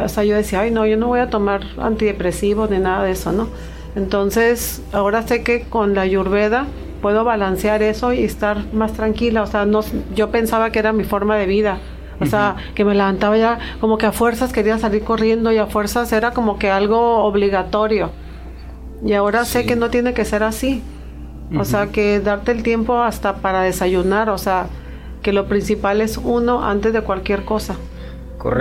o 0.00 0.08
sea, 0.08 0.22
yo 0.22 0.36
decía, 0.36 0.60
ay, 0.60 0.70
no, 0.70 0.86
yo 0.86 0.96
no 0.96 1.08
voy 1.08 1.18
a 1.18 1.28
tomar 1.28 1.62
antidepresivos 1.76 2.70
ni 2.70 2.78
nada 2.78 3.02
de 3.02 3.10
eso, 3.10 3.32
¿no? 3.32 3.48
Entonces, 3.96 4.80
ahora 4.92 5.26
sé 5.26 5.42
que 5.42 5.62
con 5.62 5.96
la 5.96 6.02
ayurveda 6.02 6.68
puedo 7.02 7.24
balancear 7.24 7.82
eso 7.82 8.12
y 8.12 8.22
estar 8.22 8.72
más 8.72 8.92
tranquila. 8.92 9.42
O 9.42 9.48
sea, 9.48 9.66
no, 9.66 9.80
yo 10.14 10.30
pensaba 10.30 10.70
que 10.70 10.78
era 10.78 10.92
mi 10.92 11.02
forma 11.02 11.36
de 11.36 11.46
vida. 11.46 11.78
O 12.20 12.26
sea, 12.26 12.56
que 12.74 12.84
me 12.84 12.94
levantaba 12.94 13.36
ya 13.36 13.58
como 13.80 13.98
que 13.98 14.06
a 14.06 14.12
fuerzas 14.12 14.52
quería 14.52 14.78
salir 14.78 15.02
corriendo 15.02 15.52
y 15.52 15.58
a 15.58 15.66
fuerzas 15.66 16.12
era 16.12 16.32
como 16.32 16.58
que 16.58 16.70
algo 16.70 17.24
obligatorio. 17.24 18.10
Y 19.04 19.12
ahora 19.12 19.44
sé 19.44 19.66
que 19.66 19.76
no 19.76 19.90
tiene 19.90 20.14
que 20.14 20.24
ser 20.24 20.42
así. 20.42 20.82
O 21.58 21.64
sea, 21.64 21.88
que 21.88 22.20
darte 22.20 22.52
el 22.52 22.62
tiempo 22.62 22.98
hasta 23.02 23.36
para 23.36 23.62
desayunar. 23.62 24.30
O 24.30 24.38
sea, 24.38 24.66
que 25.22 25.32
lo 25.32 25.46
principal 25.46 26.00
es 26.00 26.16
uno 26.18 26.64
antes 26.64 26.92
de 26.92 27.02
cualquier 27.02 27.44
cosa. 27.44 27.76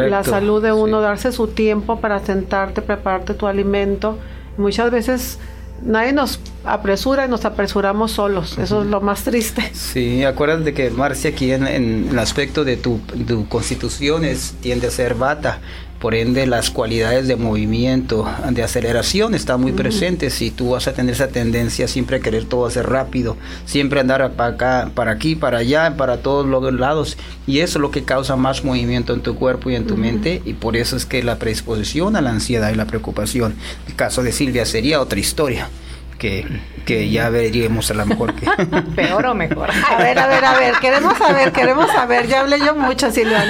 La 0.07 0.23
salud 0.23 0.63
de 0.63 0.71
uno, 0.71 1.01
darse 1.01 1.31
su 1.31 1.47
tiempo 1.47 1.99
para 1.99 2.19
sentarte, 2.19 2.81
prepararte 2.81 3.33
tu 3.33 3.47
alimento. 3.47 4.17
Muchas 4.57 4.91
veces 4.91 5.39
nadie 5.85 6.13
nos 6.13 6.39
apresura 6.63 7.25
y 7.25 7.29
nos 7.29 7.45
apresuramos 7.45 8.11
solos. 8.11 8.57
Eso 8.57 8.83
es 8.83 8.87
lo 8.87 9.01
más 9.01 9.23
triste. 9.23 9.69
Sí, 9.73 10.23
acuérdate 10.23 10.73
que 10.73 10.89
Marcia 10.89 11.31
aquí 11.31 11.51
en, 11.51 11.65
el 12.09 12.19
aspecto 12.19 12.63
de 12.63 12.77
tu, 12.77 12.99
tu 13.27 13.47
constitución 13.47 14.25
es, 14.25 14.55
tiende 14.61 14.87
a 14.87 14.91
ser 14.91 15.15
bata 15.15 15.59
por 16.03 16.15
ende 16.15 16.45
las 16.47 16.69
cualidades 16.69 17.29
de 17.29 17.37
movimiento, 17.37 18.27
de 18.49 18.61
aceleración 18.61 19.35
están 19.35 19.61
muy 19.61 19.71
presentes 19.71 20.41
y 20.41 20.51
tú 20.51 20.71
vas 20.71 20.89
a 20.89 20.93
tener 20.93 21.15
esa 21.15 21.29
tendencia 21.29 21.87
siempre 21.87 22.17
a 22.17 22.19
querer 22.19 22.43
todo 22.43 22.65
hacer 22.65 22.89
rápido, 22.89 23.37
siempre 23.65 24.01
andar 24.01 24.33
para 24.33 24.55
acá, 24.55 24.91
para 24.93 25.13
aquí, 25.13 25.37
para 25.37 25.59
allá, 25.59 25.95
para 25.95 26.17
todos 26.17 26.45
los 26.45 26.73
lados 26.73 27.17
y 27.47 27.59
eso 27.59 27.77
es 27.77 27.81
lo 27.81 27.91
que 27.91 28.03
causa 28.03 28.35
más 28.35 28.65
movimiento 28.65 29.13
en 29.13 29.21
tu 29.21 29.35
cuerpo 29.35 29.69
y 29.69 29.75
en 29.75 29.87
tu 29.87 29.95
mente 29.95 30.41
y 30.43 30.55
por 30.55 30.75
eso 30.75 30.97
es 30.97 31.05
que 31.05 31.23
la 31.23 31.39
predisposición 31.39 32.17
a 32.17 32.21
la 32.21 32.31
ansiedad 32.31 32.69
y 32.73 32.75
la 32.75 32.83
preocupación. 32.83 33.55
El 33.87 33.95
caso 33.95 34.23
de 34.23 34.33
Silvia 34.33 34.65
sería 34.65 34.99
otra 34.99 35.21
historia 35.21 35.69
que, 36.85 37.09
ya 37.09 37.29
veríamos 37.29 37.89
a 37.91 37.93
lo 37.93 38.05
mejor 38.05 38.33
que... 38.35 38.45
Peor 38.95 39.25
o 39.25 39.33
mejor. 39.33 39.69
A 39.71 39.97
ver, 39.97 40.17
a 40.17 40.27
ver, 40.27 40.45
a 40.45 40.57
ver, 40.57 40.75
queremos 40.75 41.17
saber, 41.17 41.51
queremos 41.51 41.91
saber, 41.91 42.27
ya 42.27 42.41
hablé 42.41 42.59
yo 42.59 42.75
mucho, 42.75 43.11
Silvia. 43.11 43.45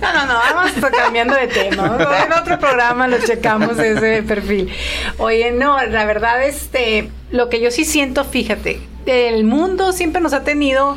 No, 0.00 0.12
no, 0.12 0.26
no, 0.26 0.34
vamos 0.34 0.72
cambiando 0.96 1.34
de 1.34 1.48
tema. 1.48 1.96
En 2.24 2.32
otro 2.32 2.58
programa 2.58 3.08
lo 3.08 3.18
checamos 3.18 3.78
ese 3.78 4.22
perfil. 4.22 4.70
Oye, 5.18 5.52
no, 5.52 5.82
la 5.84 6.04
verdad, 6.04 6.42
este, 6.44 7.10
lo 7.30 7.48
que 7.48 7.60
yo 7.60 7.70
sí 7.70 7.84
siento, 7.84 8.24
fíjate, 8.24 8.80
el 9.06 9.44
mundo 9.44 9.92
siempre 9.92 10.20
nos 10.20 10.32
ha 10.32 10.44
tenido 10.44 10.96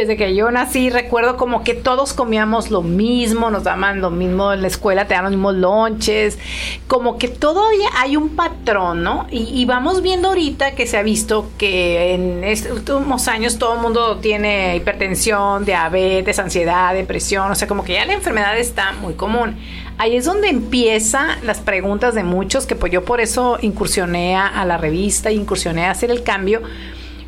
desde 0.00 0.16
que 0.16 0.34
yo 0.34 0.50
nací 0.50 0.90
recuerdo 0.90 1.36
como 1.36 1.62
que 1.62 1.74
todos 1.74 2.12
comíamos 2.12 2.70
lo 2.70 2.82
mismo, 2.82 3.50
nos 3.50 3.64
daban 3.64 4.00
lo 4.00 4.10
mismo 4.10 4.52
en 4.52 4.60
la 4.60 4.68
escuela, 4.68 5.06
te 5.06 5.14
dan 5.14 5.24
los 5.24 5.32
mismos 5.32 5.54
lonches, 5.54 6.38
como 6.86 7.16
que 7.16 7.28
todavía 7.28 7.88
hay 7.96 8.16
un 8.16 8.30
patrón, 8.30 9.02
¿no? 9.02 9.26
Y, 9.30 9.64
vamos 9.64 10.02
viendo 10.02 10.28
ahorita 10.28 10.72
que 10.72 10.86
se 10.86 10.98
ha 10.98 11.02
visto 11.02 11.46
que 11.56 12.12
en 12.12 12.44
estos 12.44 12.72
últimos 12.72 13.28
años 13.28 13.58
todo 13.58 13.74
el 13.74 13.80
mundo 13.80 14.18
tiene 14.18 14.76
hipertensión, 14.76 15.64
diabetes, 15.64 16.38
ansiedad, 16.38 16.92
depresión, 16.92 17.50
o 17.50 17.54
sea, 17.54 17.66
como 17.66 17.82
que 17.84 17.94
ya 17.94 18.04
la 18.04 18.12
enfermedad 18.12 18.58
está 18.58 18.92
muy 18.92 19.14
común. 19.14 19.56
Ahí 19.96 20.16
es 20.16 20.24
donde 20.24 20.48
empiezan 20.48 21.38
las 21.46 21.60
preguntas 21.60 22.14
de 22.14 22.24
muchos, 22.24 22.66
que 22.66 22.74
pues 22.74 22.92
yo 22.92 23.04
por 23.04 23.20
eso 23.20 23.58
incursioné 23.62 24.36
a, 24.36 24.46
a 24.46 24.66
la 24.66 24.76
revista, 24.76 25.30
incursioné 25.30 25.86
a 25.86 25.92
hacer 25.92 26.10
el 26.10 26.22
cambio, 26.24 26.62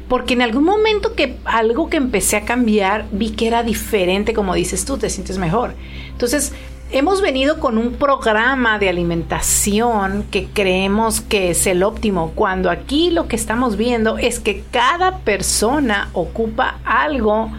porque 0.09 0.35
en 0.35 0.42
algún 0.42 0.64
momento 0.64 1.14
que 1.14 1.37
algo 1.45 1.88
que 1.90 1.97
empecé 1.97 2.37
a 2.37 2.45
cambiar 2.45 3.07
vi 3.11 3.31
que 3.31 3.47
era 3.47 3.62
diferente, 3.62 4.35
como 4.35 4.55
dices 4.55 4.85
tú, 4.85 4.99
te 4.99 5.11
sientes 5.11 5.38
mejor. 5.38 5.75
Entonces, 6.11 6.53
hemos 6.90 7.21
venido 7.21 7.59
con 7.59 7.79
un 7.79 7.95
programa 7.95 8.79
de 8.79 8.88
alimentación 8.88 10.25
que 10.31 10.47
creemos 10.53 11.21
que 11.21 11.51
es 11.51 11.66
el 11.66 11.83
óptimo, 11.83 12.33
cuando 12.35 12.71
aquí 12.71 13.11
lo 13.11 13.27
que 13.27 13.37
estamos 13.37 13.77
viendo 13.77 14.19
es 14.19 14.38
que 14.38 14.62
cada 14.71 15.19
persona 15.19 16.11
ocupa 16.12 16.79
algo 16.85 17.51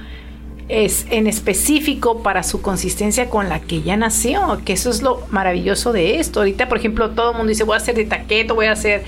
es 0.70 1.06
en 1.10 1.28
específico 1.28 2.22
para 2.24 2.44
su 2.44 2.62
consistencia 2.62 3.30
con 3.30 3.48
la 3.48 3.62
que 3.62 3.84
ya 3.84 3.96
nació, 3.96 4.62
que 4.66 4.74
eso 4.74 4.90
es 4.90 5.02
lo 5.02 5.26
maravilloso 5.32 5.94
de 5.94 6.20
esto. 6.20 6.42
Ahorita, 6.42 6.68
por 6.68 6.78
ejemplo, 6.78 7.12
todo 7.12 7.32
el 7.32 7.38
mundo 7.38 7.50
dice, 7.50 7.64
voy 7.64 7.76
a 7.76 7.78
hacer 7.78 7.96
dieta 7.96 8.24
keto, 8.24 8.54
voy 8.54 8.66
a 8.66 8.74
hacer 8.74 9.04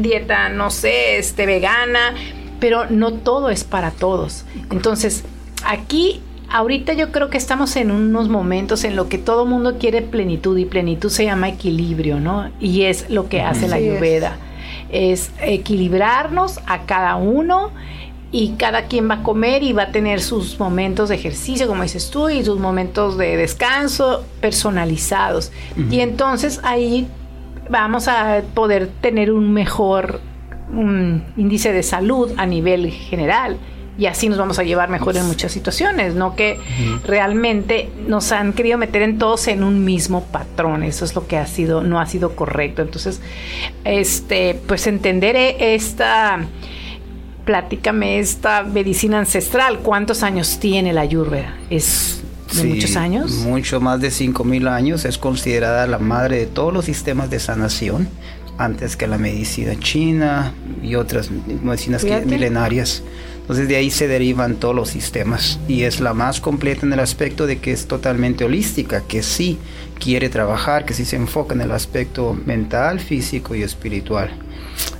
dieta, 0.00 0.48
no 0.48 0.70
sé, 0.70 1.18
este 1.18 1.44
vegana, 1.44 2.14
pero 2.60 2.90
no 2.90 3.12
todo 3.12 3.50
es 3.50 3.64
para 3.64 3.90
todos. 3.90 4.44
Entonces, 4.70 5.24
aquí 5.64 6.20
ahorita 6.50 6.92
yo 6.92 7.10
creo 7.10 7.30
que 7.30 7.38
estamos 7.38 7.74
en 7.76 7.90
unos 7.90 8.28
momentos 8.28 8.84
en 8.84 8.96
lo 8.96 9.08
que 9.08 9.18
todo 9.18 9.46
mundo 9.46 9.76
quiere 9.78 10.02
plenitud 10.02 10.56
y 10.58 10.64
plenitud 10.64 11.10
se 11.10 11.24
llama 11.24 11.48
equilibrio, 11.48 12.20
¿no? 12.20 12.50
Y 12.60 12.82
es 12.82 13.10
lo 13.10 13.28
que 13.28 13.42
hace 13.42 13.68
la 13.68 13.76
ayurveda. 13.76 14.38
Es. 14.90 15.32
equilibrarnos 15.40 16.60
a 16.66 16.82
cada 16.82 17.16
uno 17.16 17.70
y 18.30 18.50
cada 18.58 18.86
quien 18.86 19.08
va 19.08 19.14
a 19.14 19.22
comer 19.22 19.62
y 19.62 19.72
va 19.72 19.84
a 19.84 19.92
tener 19.92 20.20
sus 20.20 20.58
momentos 20.58 21.08
de 21.08 21.14
ejercicio, 21.14 21.68
como 21.68 21.84
dices 21.84 22.10
tú, 22.10 22.28
y 22.28 22.44
sus 22.44 22.58
momentos 22.58 23.16
de 23.16 23.36
descanso 23.36 24.24
personalizados. 24.40 25.52
Y 25.90 26.00
entonces 26.00 26.60
ahí 26.64 27.06
vamos 27.70 28.08
a 28.08 28.42
poder 28.54 28.88
tener 29.00 29.30
un 29.30 29.52
mejor 29.52 30.20
un 30.72 31.24
índice 31.36 31.72
de 31.72 31.82
salud 31.82 32.32
a 32.36 32.46
nivel 32.46 32.90
general. 32.90 33.58
Y 33.96 34.06
así 34.06 34.28
nos 34.28 34.38
vamos 34.38 34.58
a 34.58 34.64
llevar 34.64 34.88
mejor 34.88 35.16
en 35.16 35.24
muchas 35.26 35.52
situaciones, 35.52 36.16
no 36.16 36.34
que 36.34 36.58
realmente 37.06 37.90
nos 38.08 38.32
han 38.32 38.52
querido 38.52 38.76
meter 38.76 39.02
en 39.02 39.18
todos 39.18 39.46
en 39.46 39.62
un 39.62 39.84
mismo 39.84 40.24
patrón, 40.24 40.82
eso 40.82 41.04
es 41.04 41.14
lo 41.14 41.28
que 41.28 41.38
ha 41.38 41.46
sido 41.46 41.84
no 41.84 42.00
ha 42.00 42.06
sido 42.06 42.34
correcto. 42.34 42.82
Entonces, 42.82 43.20
este, 43.84 44.60
pues 44.66 44.88
entender 44.88 45.36
e, 45.36 45.76
esta 45.76 46.40
platícame 47.44 48.18
esta 48.18 48.64
medicina 48.64 49.20
ancestral, 49.20 49.78
¿cuántos 49.78 50.24
años 50.24 50.58
tiene 50.58 50.92
la 50.92 51.02
Ayurveda? 51.02 51.54
Es 51.70 52.22
de 52.52 52.64
muchos 52.64 52.96
años. 52.96 53.32
Mucho 53.44 53.80
más 53.80 54.00
de 54.00 54.10
5000 54.10 54.68
años, 54.68 55.04
es 55.04 55.18
considerada 55.18 55.86
la 55.86 55.98
madre 55.98 56.38
de 56.38 56.46
todos 56.46 56.72
los 56.72 56.84
sistemas 56.84 57.30
de 57.30 57.38
sanación 57.38 58.08
antes 58.58 58.96
que 58.96 59.06
la 59.06 59.18
medicina 59.18 59.78
china 59.78 60.52
y 60.82 60.94
otras 60.94 61.30
medicinas 61.30 62.04
milenarias. 62.04 63.02
Entonces 63.40 63.68
de 63.68 63.76
ahí 63.76 63.90
se 63.90 64.08
derivan 64.08 64.54
todos 64.54 64.74
los 64.74 64.88
sistemas 64.88 65.58
y 65.68 65.82
es 65.82 66.00
la 66.00 66.14
más 66.14 66.40
completa 66.40 66.86
en 66.86 66.94
el 66.94 67.00
aspecto 67.00 67.46
de 67.46 67.58
que 67.58 67.72
es 67.72 67.86
totalmente 67.86 68.44
holística, 68.44 69.02
que 69.02 69.22
sí 69.22 69.58
quiere 69.98 70.30
trabajar, 70.30 70.86
que 70.86 70.94
sí 70.94 71.04
se 71.04 71.16
enfoca 71.16 71.54
en 71.54 71.60
el 71.60 71.72
aspecto 71.72 72.32
mental, 72.46 73.00
físico 73.00 73.54
y 73.54 73.62
espiritual. 73.62 74.30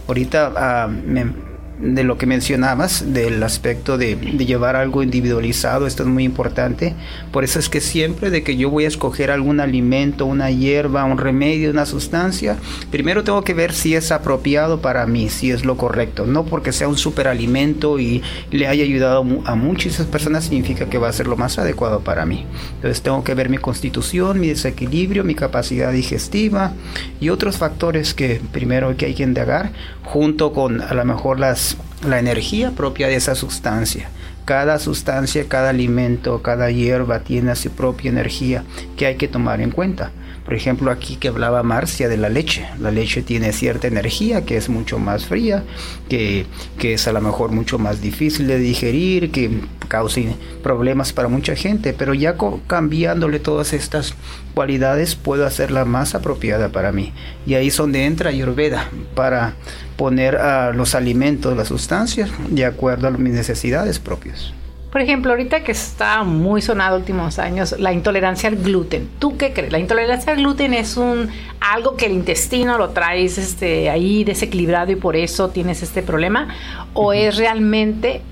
Ahorita 0.07 0.87
uh, 0.87 0.91
me, 0.91 1.54
de 1.79 2.05
lo 2.05 2.19
que 2.19 2.27
mencionabas, 2.27 3.13
del 3.13 3.43
aspecto 3.43 3.99
de, 3.99 4.15
llevar 4.15 4.77
algo 4.77 5.03
individualizado, 5.03 5.87
esto 5.87 6.05
es 6.05 6.09
muy 6.09 6.25
importante. 6.25 6.95
Por 7.33 7.45
eso 7.45 7.59
es 7.59 7.69
que 7.69 7.81
siempre 7.81 8.31
de 8.31 8.43
que 8.43 8.57
yo 8.57 8.71
voy 8.71 8.85
a 8.85 8.89
escoger 8.89 9.31
algún 9.31 9.61
alimento, 9.61 10.27
una 10.27 10.51
hierba, 10.51 11.05
un 11.05 11.19
remedio, 11.19 11.71
una 11.71 11.87
sustancia, 11.87 12.57
primero 12.91 13.25
tengo 13.25 13.43
que 13.43 13.55
ver 13.55 13.73
si 13.73 13.95
es 13.95 14.13
apropiado 14.13 14.81
para 14.81 15.07
mí, 15.07 15.29
si 15.29 15.51
es 15.51 15.65
lo 15.65 15.77
correcto. 15.77 16.27
No 16.27 16.45
porque 16.45 16.73
sea 16.73 16.89
un 16.89 16.99
superalimento 16.99 17.99
y 17.99 18.23
le 18.51 18.69
haya 18.69 18.85
ayudado 18.85 19.25
a 19.45 19.55
muchas 19.55 19.97
personas 20.07 20.45
significa 20.45 20.87
que 20.87 20.99
va 20.99 21.09
a 21.09 21.13
ser 21.13 21.27
lo 21.27 21.37
más 21.37 21.59
adecuado 21.59 22.01
para 22.01 22.25
mí. 22.27 22.47
Entonces 22.77 23.03
tengo 23.03 23.25
que 23.25 23.35
ver 23.35 23.49
mi 23.49 23.59
constitución, 23.59 24.39
mi 24.39 24.49
desequilibrio, 24.49 25.25
mi 25.25 25.35
capacidad 25.35 25.93
digestiva 25.93 26.73
y 27.21 27.31
otros 27.31 27.57
factores 27.57 28.15
que 28.15 28.41
primero 28.53 28.97
que 28.97 29.07
hay 29.07 29.15
que 29.15 29.23
indagar 29.23 29.73
junto 30.05 30.53
con 30.53 30.81
a 30.81 30.93
lo 30.95 31.05
mejor 31.05 31.41
las, 31.41 31.64
la 32.07 32.19
energía 32.19 32.71
propia 32.73 33.09
de 33.09 33.17
esa 33.17 33.35
sustancia. 33.35 34.09
Cada 34.45 34.79
sustancia, 34.79 35.47
cada 35.49 35.71
alimento, 35.71 36.43
cada 36.43 36.71
hierba 36.71 37.21
tiene 37.21 37.57
su 37.57 37.71
propia 37.71 38.11
energía 38.11 38.65
que 38.97 39.07
hay 39.07 39.17
que 39.17 39.29
tomar 39.29 39.61
en 39.61 39.71
cuenta. 39.71 40.13
Por 40.45 40.53
ejemplo, 40.53 40.91
aquí 40.91 41.17
que 41.17 41.29
hablaba 41.29 41.63
Marcia 41.63 42.07
de 42.07 42.19
la 42.19 42.29
leche. 42.29 42.67
La 42.79 42.91
leche 42.91 43.23
tiene 43.23 43.53
cierta 43.55 43.87
energía 43.87 44.45
que 44.45 44.59
es 44.59 44.69
mucho 44.69 44.99
más 44.99 45.25
fría, 45.25 45.65
que, 46.11 46.45
que 46.79 46.95
es 46.95 47.09
a 47.09 47.13
lo 47.13 47.23
mejor 47.23 47.51
mucho 47.51 47.79
más 47.79 48.03
difícil 48.03 48.47
de 48.47 48.59
digerir, 48.59 49.31
que 49.31 49.63
causa 49.89 50.21
problemas 50.63 51.13
para 51.13 51.29
mucha 51.29 51.57
gente, 51.57 51.95
pero 51.95 52.13
ya 52.15 52.37
cambiándole 52.67 53.39
todas 53.39 53.73
estas 53.73 54.15
cualidades 54.55 55.15
puedo 55.15 55.47
hacerla 55.47 55.85
más 55.85 56.15
apropiada 56.15 56.69
para 56.69 56.93
mí. 56.93 57.13
Y 57.47 57.55
ahí 57.55 57.69
es 57.69 57.77
donde 57.77 58.05
entra 58.05 58.31
Ayurveda 58.31 58.91
para 59.15 59.55
poner 59.97 60.37
a 60.37 60.73
los 60.73 60.95
alimentos, 60.95 61.57
las 61.57 61.69
sustancias, 61.69 62.31
de 62.49 62.65
acuerdo 62.65 63.09
a 63.09 63.11
mis 63.11 63.35
necesidades 63.35 63.99
propias. 63.99 64.53
Por 64.95 65.01
ejemplo, 65.01 65.33
ahorita 65.33 65.65
que 65.65 65.73
está 65.73 66.23
muy 66.23 66.63
sonado 66.63 66.97
últimos 66.97 67.41
años, 67.41 67.75
la 67.81 67.93
intolerancia 67.93 68.49
al 68.49 68.55
gluten. 68.55 69.09
¿Tú 69.19 69.37
qué 69.37 69.53
crees? 69.53 69.73
¿La 69.73 69.81
intolerancia 69.81 70.33
al 70.33 70.39
gluten 70.39 70.73
es 70.73 70.97
un 70.97 71.31
algo 71.59 71.97
que 71.97 72.07
el 72.07 72.13
intestino 72.13 72.79
lo 72.79 72.91
traes 72.91 73.37
este, 73.37 73.91
ahí 73.91 74.23
desequilibrado 74.23 74.93
y 74.93 74.97
por 74.97 75.17
eso 75.17 75.49
tienes 75.49 75.83
este 75.83 76.03
problema? 76.03 76.47
¿O 76.93 77.13
es 77.13 77.37
realmente 77.37 78.23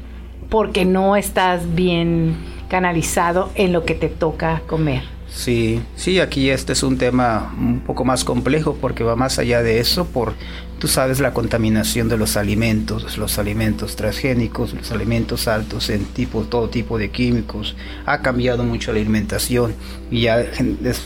porque 0.51 0.85
no 0.85 1.17
estás 1.17 1.75
bien 1.75 2.37
canalizado 2.69 3.51
en 3.57 3.73
lo 3.73 3.85
que 3.85 3.97
te 3.97 4.09
toca 4.09 4.63
comer? 4.69 5.03
Sí, 5.35 5.83
sí, 5.97 6.21
aquí 6.21 6.51
este 6.51 6.75
es 6.75 6.83
un 6.83 6.99
tema 6.99 7.53
un 7.59 7.81
poco 7.81 8.05
más 8.05 8.23
complejo 8.23 8.77
porque 8.81 9.03
va 9.03 9.17
más 9.17 9.39
allá 9.39 9.63
de 9.63 9.81
eso 9.81 10.05
por 10.05 10.35
Tú 10.83 10.89
sabes 10.89 11.21
la 11.21 11.33
contaminación 11.33 12.09
de 12.09 12.17
los 12.17 12.37
alimentos, 12.37 13.17
los 13.17 13.39
alimentos 13.39 13.95
transgénicos, 13.95 14.75
los 14.75 14.91
alimentos 14.91 15.47
altos 15.47 15.89
en 15.91 16.07
tipo, 16.07 16.43
todo 16.43 16.71
tipo 16.71 16.99
de 16.99 17.09
químicos. 17.09 17.77
Ha 18.05 18.21
cambiado 18.21 18.65
mucho 18.65 18.93
la 18.93 18.99
alimentación 18.99 19.77
y 20.11 20.23
ya 20.23 20.45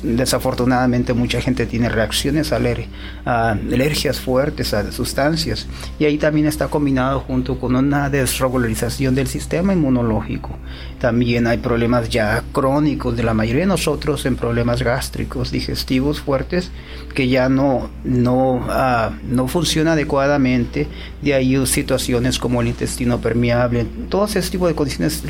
desafortunadamente 0.03 1.13
mucha 1.13 1.43
gente 1.43 1.67
tiene 1.67 1.91
reacciones 1.91 2.55
a, 2.55 3.51
alergias 3.51 4.19
fuertes 4.19 4.73
a 4.73 4.91
sustancias. 4.93 5.67
Y 5.99 6.07
ahí 6.07 6.17
también 6.17 6.47
está 6.47 6.69
combinado 6.69 7.21
junto 7.21 7.61
con 7.61 7.77
una 7.77 8.09
desregularización 8.09 9.15
del 9.15 9.27
sistema 9.27 9.75
inmunológico. 9.75 10.57
También 10.99 11.47
hay 11.47 11.59
problemas 11.59 12.09
ya 12.09 12.43
crónicos 12.51 13.15
de 13.15 13.25
la 13.25 13.35
mayoría 13.35 13.65
de 13.65 13.67
nosotros 13.67 14.25
en 14.25 14.37
problemas 14.37 14.81
gástricos, 14.81 15.51
digestivos 15.53 16.23
fuertes 16.23 16.71
que 17.15 17.29
ya 17.29 17.51
no, 17.51 17.91
no, 18.05 18.55
uh, 18.55 19.15
no 19.29 19.49
funcionan 19.49 19.66
funciona 19.67 19.95
adecuadamente, 19.95 20.87
de 21.23 21.35
ahí 21.35 21.67
situaciones 21.67 22.39
como 22.39 22.63
el 22.63 22.69
intestino 22.69 23.21
permeable, 23.21 23.85
todo 24.09 24.27
ese 24.27 24.41
tipo 24.43 24.69
de 24.69 24.77
condiciones 24.77 25.25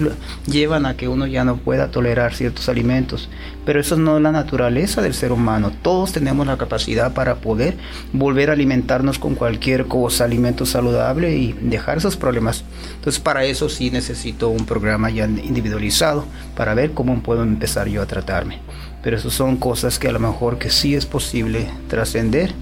llevan 0.47 0.85
a 0.85 0.95
que 0.95 1.09
uno 1.09 1.27
ya 1.27 1.43
no 1.43 1.57
pueda 1.57 1.91
tolerar 1.91 2.35
ciertos 2.35 2.69
alimentos, 2.69 3.31
pero 3.65 3.81
eso 3.81 3.97
no 3.97 4.19
es 4.19 4.23
la 4.23 4.33
naturaleza 4.33 5.01
del 5.01 5.15
ser 5.15 5.33
humano, 5.33 5.73
todos 5.81 6.13
tenemos 6.13 6.47
la 6.47 6.59
capacidad 6.59 7.15
para 7.15 7.37
poder 7.37 7.79
volver 8.13 8.51
a 8.51 8.53
alimentarnos 8.53 9.19
con 9.19 9.37
cualquier 9.37 9.87
cosa, 9.87 10.25
alimento 10.25 10.67
saludable 10.67 11.35
y 11.35 11.55
dejar 11.55 11.97
esos 11.97 12.19
problemas. 12.19 12.63
Entonces 12.97 13.19
para 13.19 13.47
eso 13.47 13.71
sí 13.71 13.91
necesito 13.91 14.51
un 14.51 14.67
programa 14.67 15.09
ya 15.09 15.25
individualizado 15.25 16.27
para 16.55 16.75
ver 16.75 16.91
cómo 16.91 17.23
puedo 17.23 17.43
empezar 17.43 17.89
yo 17.89 18.03
a 18.03 18.07
tratarme. 18.07 18.59
Pero 19.03 19.17
eso 19.17 19.31
son 19.31 19.57
cosas 19.57 19.99
que 19.99 20.09
a 20.09 20.13
lo 20.13 20.21
mejor 20.21 20.59
que 20.59 20.69
sí 20.69 20.95
es 20.95 21.07
posible 21.07 21.71
trascender 21.89 22.53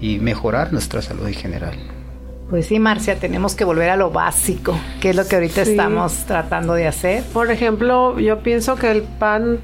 y 0.00 0.18
mejorar 0.18 0.72
nuestra 0.72 1.02
salud 1.02 1.26
en 1.26 1.34
general. 1.34 1.74
Pues 2.50 2.66
sí, 2.66 2.80
Marcia, 2.80 3.14
tenemos 3.14 3.54
que 3.54 3.64
volver 3.64 3.90
a 3.90 3.96
lo 3.96 4.10
básico, 4.10 4.76
que 5.00 5.10
es 5.10 5.16
lo 5.16 5.24
que 5.24 5.36
ahorita 5.36 5.62
estamos 5.62 6.24
tratando 6.26 6.74
de 6.74 6.88
hacer. 6.88 7.22
Por 7.32 7.48
ejemplo, 7.48 8.18
yo 8.18 8.40
pienso 8.40 8.74
que 8.74 8.90
el 8.90 9.02
pan, 9.02 9.60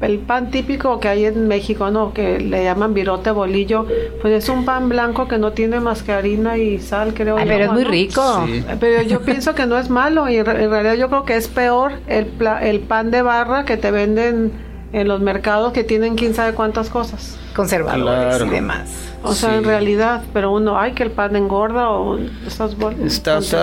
el, 0.00 0.18
pan 0.20 0.52
típico 0.52 1.00
que 1.00 1.08
hay 1.08 1.24
en 1.24 1.48
México, 1.48 1.90
¿no? 1.90 2.14
Que 2.14 2.38
le 2.38 2.62
llaman 2.62 2.94
virote 2.94 3.32
bolillo, 3.32 3.84
pues 4.22 4.44
es 4.44 4.48
un 4.48 4.64
pan 4.64 4.88
blanco 4.88 5.26
que 5.26 5.38
no 5.38 5.50
tiene 5.54 5.80
más 5.80 6.04
que 6.04 6.12
harina 6.12 6.56
y 6.56 6.78
sal, 6.78 7.14
creo 7.14 7.36
Ay, 7.36 7.46
Pero 7.48 7.64
es 7.64 7.72
muy 7.72 7.82
rico. 7.82 8.46
Pero 8.78 9.02
yo 9.02 9.20
pienso 9.24 9.56
que 9.56 9.66
no 9.66 9.76
es 9.76 9.90
malo 9.90 10.28
y 10.28 10.36
en 10.36 10.46
realidad 10.46 10.94
yo 10.94 11.08
creo 11.08 11.24
que 11.24 11.34
es 11.34 11.48
peor 11.48 11.94
el, 12.06 12.30
el 12.62 12.78
pan 12.78 13.10
de 13.10 13.22
barra 13.22 13.64
que 13.64 13.76
te 13.76 13.90
venden 13.90 14.69
en 14.92 15.08
los 15.08 15.20
mercados 15.20 15.72
que 15.72 15.84
tienen 15.84 16.16
quién 16.16 16.34
sabe 16.34 16.54
cuántas 16.54 16.90
cosas. 16.90 17.38
Conservadores 17.54 18.42
y 18.46 18.48
demás. 18.48 18.90
O 19.22 19.34
sea, 19.34 19.56
en 19.56 19.64
realidad, 19.64 20.22
pero 20.32 20.50
uno, 20.52 20.78
ay, 20.78 20.92
que 20.92 21.02
el 21.02 21.10
pan 21.10 21.36
engorda 21.36 21.90
o 21.90 22.18
estás 22.46 22.74
Estás 23.04 23.54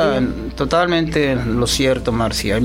totalmente 0.55 1.35
lo 1.35 1.65
cierto, 1.65 2.11
Marcia. 2.11 2.59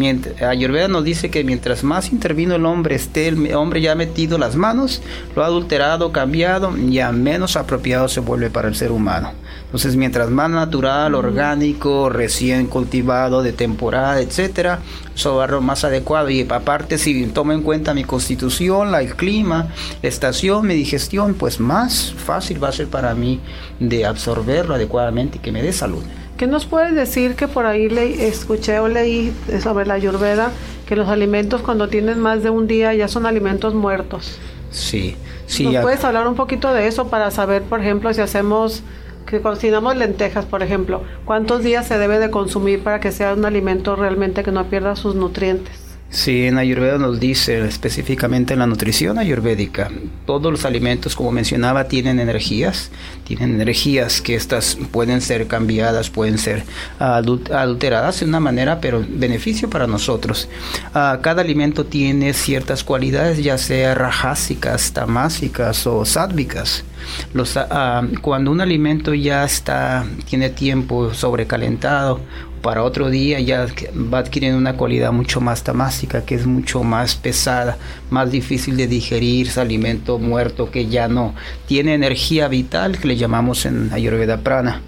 Ayurveda 0.47 0.89
nos 0.89 1.03
dice 1.03 1.31
que 1.31 1.43
mientras 1.43 1.85
más 1.85 2.13
intervino 2.13 2.55
el 2.55 2.67
hombre, 2.67 2.95
esté 2.95 3.29
el 3.29 3.55
hombre 3.55 3.81
ya 3.81 3.93
ha 3.93 3.95
metido 3.95 4.37
las 4.37 4.57
manos, 4.57 5.03
lo 5.35 5.43
ha 5.43 5.47
adulterado, 5.47 6.13
cambiado, 6.13 6.77
ya 6.77 7.13
menos 7.13 7.57
apropiado 7.57 8.09
se 8.09 8.21
vuelve 8.21 8.51
para 8.51 8.69
el 8.69 8.75
ser 8.75 8.93
humano. 8.93 9.33
Entonces, 9.73 9.97
mientras 9.97 10.29
más 10.29 10.51
natural, 10.51 11.15
orgánico, 11.15 12.11
recién 12.11 12.67
cultivado, 12.67 13.43
de 13.43 13.55
temporada, 13.55 14.21
etcétera, 14.21 14.81
ser 15.15 15.51
más 15.63 15.83
adecuado. 15.85 16.29
Y 16.29 16.47
aparte, 16.47 16.99
si 16.99 17.25
tomo 17.29 17.53
en 17.53 17.63
cuenta 17.63 17.95
mi 17.95 18.05
constitución, 18.05 18.93
la, 18.93 19.01
el 19.01 19.17
clima, 19.17 19.69
la 20.03 20.09
estación, 20.11 20.67
mi 20.67 20.75
digestión, 20.75 21.33
pues 21.33 21.59
más 21.59 22.13
fácil 22.13 22.63
va 22.63 22.69
a 22.69 22.73
ser 22.73 22.89
para 22.89 23.15
mí 23.15 23.41
de 23.81 24.05
absorberlo 24.05 24.75
adecuadamente 24.75 25.39
y 25.39 25.41
que 25.41 25.53
me 25.53 25.63
dé 25.63 25.73
salud. 25.73 26.05
¿Qué 26.37 26.47
nos 26.47 26.67
puedes 26.67 26.95
decir 26.95 27.35
que 27.35 27.49
por 27.49 27.65
ahí 27.65 27.89
le, 27.89 28.29
escuché 28.29 28.79
o 28.79 28.89
leí 28.89 29.33
sobre 29.63 29.87
la 29.87 29.95
ayurveda 29.95 30.51
que 30.87 30.97
los 30.97 31.09
alimentos 31.09 31.63
cuando 31.63 31.89
tienen 31.89 32.21
más 32.21 32.43
de 32.43 32.51
un 32.51 32.67
día 32.67 32.93
ya 32.93 33.09
son 33.09 33.25
alimentos 33.25 33.73
muertos? 33.73 34.37
Sí, 34.71 35.17
sí. 35.47 35.65
¿Nos 35.65 35.83
puedes 35.83 36.05
hablar 36.05 36.29
un 36.29 36.35
poquito 36.35 36.75
de 36.75 36.89
eso 36.89 37.09
para 37.09 37.31
saber, 37.31 37.63
por 37.63 37.81
ejemplo, 37.81 38.13
si 38.13 38.21
hacemos 38.21 38.83
que 39.27 39.41
cocinamos 39.41 39.97
lentejas, 39.97 40.45
por 40.45 40.63
ejemplo, 40.63 41.03
cuántos 41.25 41.63
días 41.63 41.87
se 41.87 41.99
debe 41.99 42.19
de 42.19 42.31
consumir 42.31 42.83
para 42.83 43.01
que 43.01 43.13
sea 43.13 43.35
un 43.35 43.45
alimento 43.45 43.97
realmente 43.97 44.43
que 44.43 44.53
no 44.53 44.65
pierda 44.67 44.97
sus 44.97 45.15
nutrientes? 45.15 45.82
Sí, 46.13 46.45
en 46.45 46.59
Ayurveda 46.59 46.99
nos 46.99 47.19
dice 47.19 47.65
específicamente 47.65 48.53
en 48.53 48.59
la 48.59 48.67
nutrición 48.67 49.19
ayurvédica, 49.19 49.91
todos 50.27 50.53
los 50.53 50.67
alimentos, 50.67 51.17
como 51.17 51.33
mencionaba, 51.33 51.89
tienen 51.89 52.21
energías, 52.21 52.91
tienen 53.25 53.55
energías 53.55 54.21
que 54.21 54.35
estas 54.35 54.77
pueden 54.91 55.23
ser 55.23 55.47
cambiadas, 55.47 56.11
pueden 56.11 56.37
ser 56.37 56.65
adulteradas 56.99 58.21
de 58.21 58.27
una 58.27 58.41
manera, 58.41 58.79
pero 58.79 59.03
beneficio 59.09 59.71
para 59.71 59.87
nosotros. 59.87 60.51
Ah, 60.93 61.21
cada 61.23 61.41
alimento 61.41 61.87
tiene 61.87 62.35
ciertas 62.35 62.85
cualidades, 62.85 63.43
ya 63.43 63.57
sea 63.57 63.95
rajásicas, 63.95 64.93
tamásicas 64.93 65.87
o 65.87 66.05
sádvicas. 66.05 66.85
Los, 67.33 67.57
ah, 67.57 68.07
cuando 68.21 68.51
un 68.51 68.61
alimento 68.61 69.15
ya 69.15 69.45
está, 69.45 70.05
tiene 70.29 70.51
tiempo 70.51 71.15
sobrecalentado 71.15 72.21
para 72.63 72.85
otro 72.85 73.11
día 73.11 73.41
ya 73.41 73.67
va 74.13 74.19
adquiriendo 74.19 74.57
una 74.57 74.77
cualidad 74.77 75.13
mucho 75.13 75.41
más 75.41 75.65
tamásica, 75.65 76.25
que 76.25 76.37
es 76.37 76.47
mucho 76.47 76.85
más 76.85 77.17
pesada, 77.17 77.77
más 78.09 78.31
difícil 78.31 78.77
de 78.77 78.87
digerir, 78.87 79.49
es 79.49 79.59
alimento 79.59 80.19
muerto 80.19 80.71
que 80.71 80.87
ya 80.87 81.09
no 81.09 81.35
tiene 81.67 81.95
energía 81.95 82.49
vital, 82.49 82.99
que 82.99 83.09
le 83.09 83.17
llamamos 83.17 83.67
en 83.67 83.93
Ayurveda 83.93 84.39
prana. 84.39 84.81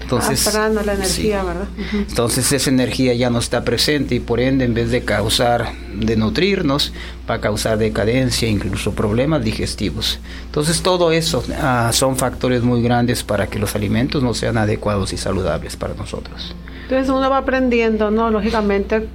Entonces, 0.00 0.54
ah, 0.54 0.68
la 0.68 0.94
energía, 0.94 1.42
¿verdad? 1.42 1.68
Entonces 1.92 2.52
esa 2.52 2.70
energía 2.70 3.14
ya 3.14 3.30
no 3.30 3.38
está 3.38 3.64
presente 3.64 4.14
y 4.14 4.20
por 4.20 4.40
ende 4.40 4.64
en 4.64 4.74
vez 4.74 4.90
de 4.90 5.02
causar, 5.02 5.72
de 5.94 6.16
nutrirnos, 6.16 6.92
va 7.28 7.34
a 7.36 7.40
causar 7.40 7.78
decadencia, 7.78 8.48
incluso 8.48 8.92
problemas 8.92 9.44
digestivos. 9.44 10.18
Entonces 10.46 10.82
todo 10.82 11.12
eso 11.12 11.44
ah, 11.60 11.90
son 11.92 12.16
factores 12.16 12.62
muy 12.62 12.82
grandes 12.82 13.22
para 13.22 13.46
que 13.46 13.58
los 13.58 13.74
alimentos 13.74 14.22
no 14.22 14.34
sean 14.34 14.58
adecuados 14.58 15.12
y 15.12 15.16
saludables 15.16 15.76
para 15.76 15.94
nosotros. 15.94 16.54
Entonces 16.82 17.08
uno 17.08 17.30
va 17.30 17.38
aprendiendo, 17.38 18.10
¿no? 18.10 18.30
Lógicamente 18.30 19.08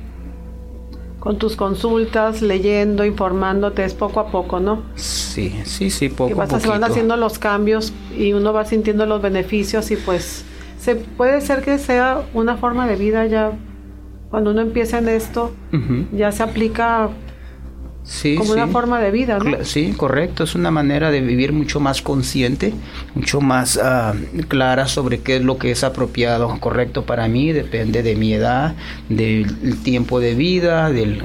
con 1.27 1.37
tus 1.37 1.57
consultas, 1.57 2.41
leyendo, 2.41 3.03
informándote, 3.03 3.83
es 3.83 3.93
poco 3.93 4.21
a 4.21 4.31
poco, 4.31 4.61
¿no? 4.61 4.83
Sí, 4.95 5.53
sí, 5.65 5.89
sí, 5.89 6.07
poco 6.07 6.29
y 6.29 6.33
vas, 6.33 6.53
a 6.53 6.61
Se 6.61 6.69
van 6.69 6.85
haciendo 6.85 7.17
los 7.17 7.37
cambios 7.37 7.91
y 8.17 8.31
uno 8.31 8.53
va 8.53 8.63
sintiendo 8.63 9.05
los 9.05 9.21
beneficios 9.21 9.91
y 9.91 9.97
pues 9.97 10.45
se 10.79 10.95
puede 10.95 11.41
ser 11.41 11.63
que 11.63 11.79
sea 11.79 12.23
una 12.33 12.55
forma 12.55 12.87
de 12.87 12.95
vida 12.95 13.25
ya 13.25 13.51
cuando 14.29 14.51
uno 14.51 14.61
empieza 14.61 14.99
en 14.99 15.09
esto, 15.09 15.51
ya 16.13 16.31
se 16.31 16.43
aplica 16.43 17.09
como 18.37 18.53
una 18.53 18.67
forma 18.67 19.01
de 19.01 19.11
vida, 19.11 19.37
¿no? 19.39 19.65
Sí, 19.65 19.93
correcto. 19.95 20.43
Es 20.43 20.55
una 20.55 20.71
manera 20.71 21.11
de 21.11 21.21
vivir 21.21 21.51
mucho 21.51 21.79
más 21.79 22.01
consciente, 22.01 22.73
mucho 23.15 23.41
más 23.41 23.77
ah, 23.77 24.13
clara 24.47 24.87
sobre 24.87 25.19
qué 25.19 25.37
es 25.37 25.43
lo 25.43 25.57
que 25.57 25.71
es 25.71 25.83
apropiado, 25.83 26.57
correcto 26.59 27.05
para 27.05 27.27
mí. 27.27 27.51
Depende 27.51 28.03
de 28.03 28.15
mi 28.15 28.33
edad, 28.33 28.75
del 29.09 29.81
tiempo 29.83 30.19
de 30.19 30.35
vida, 30.35 30.89
del, 30.89 31.21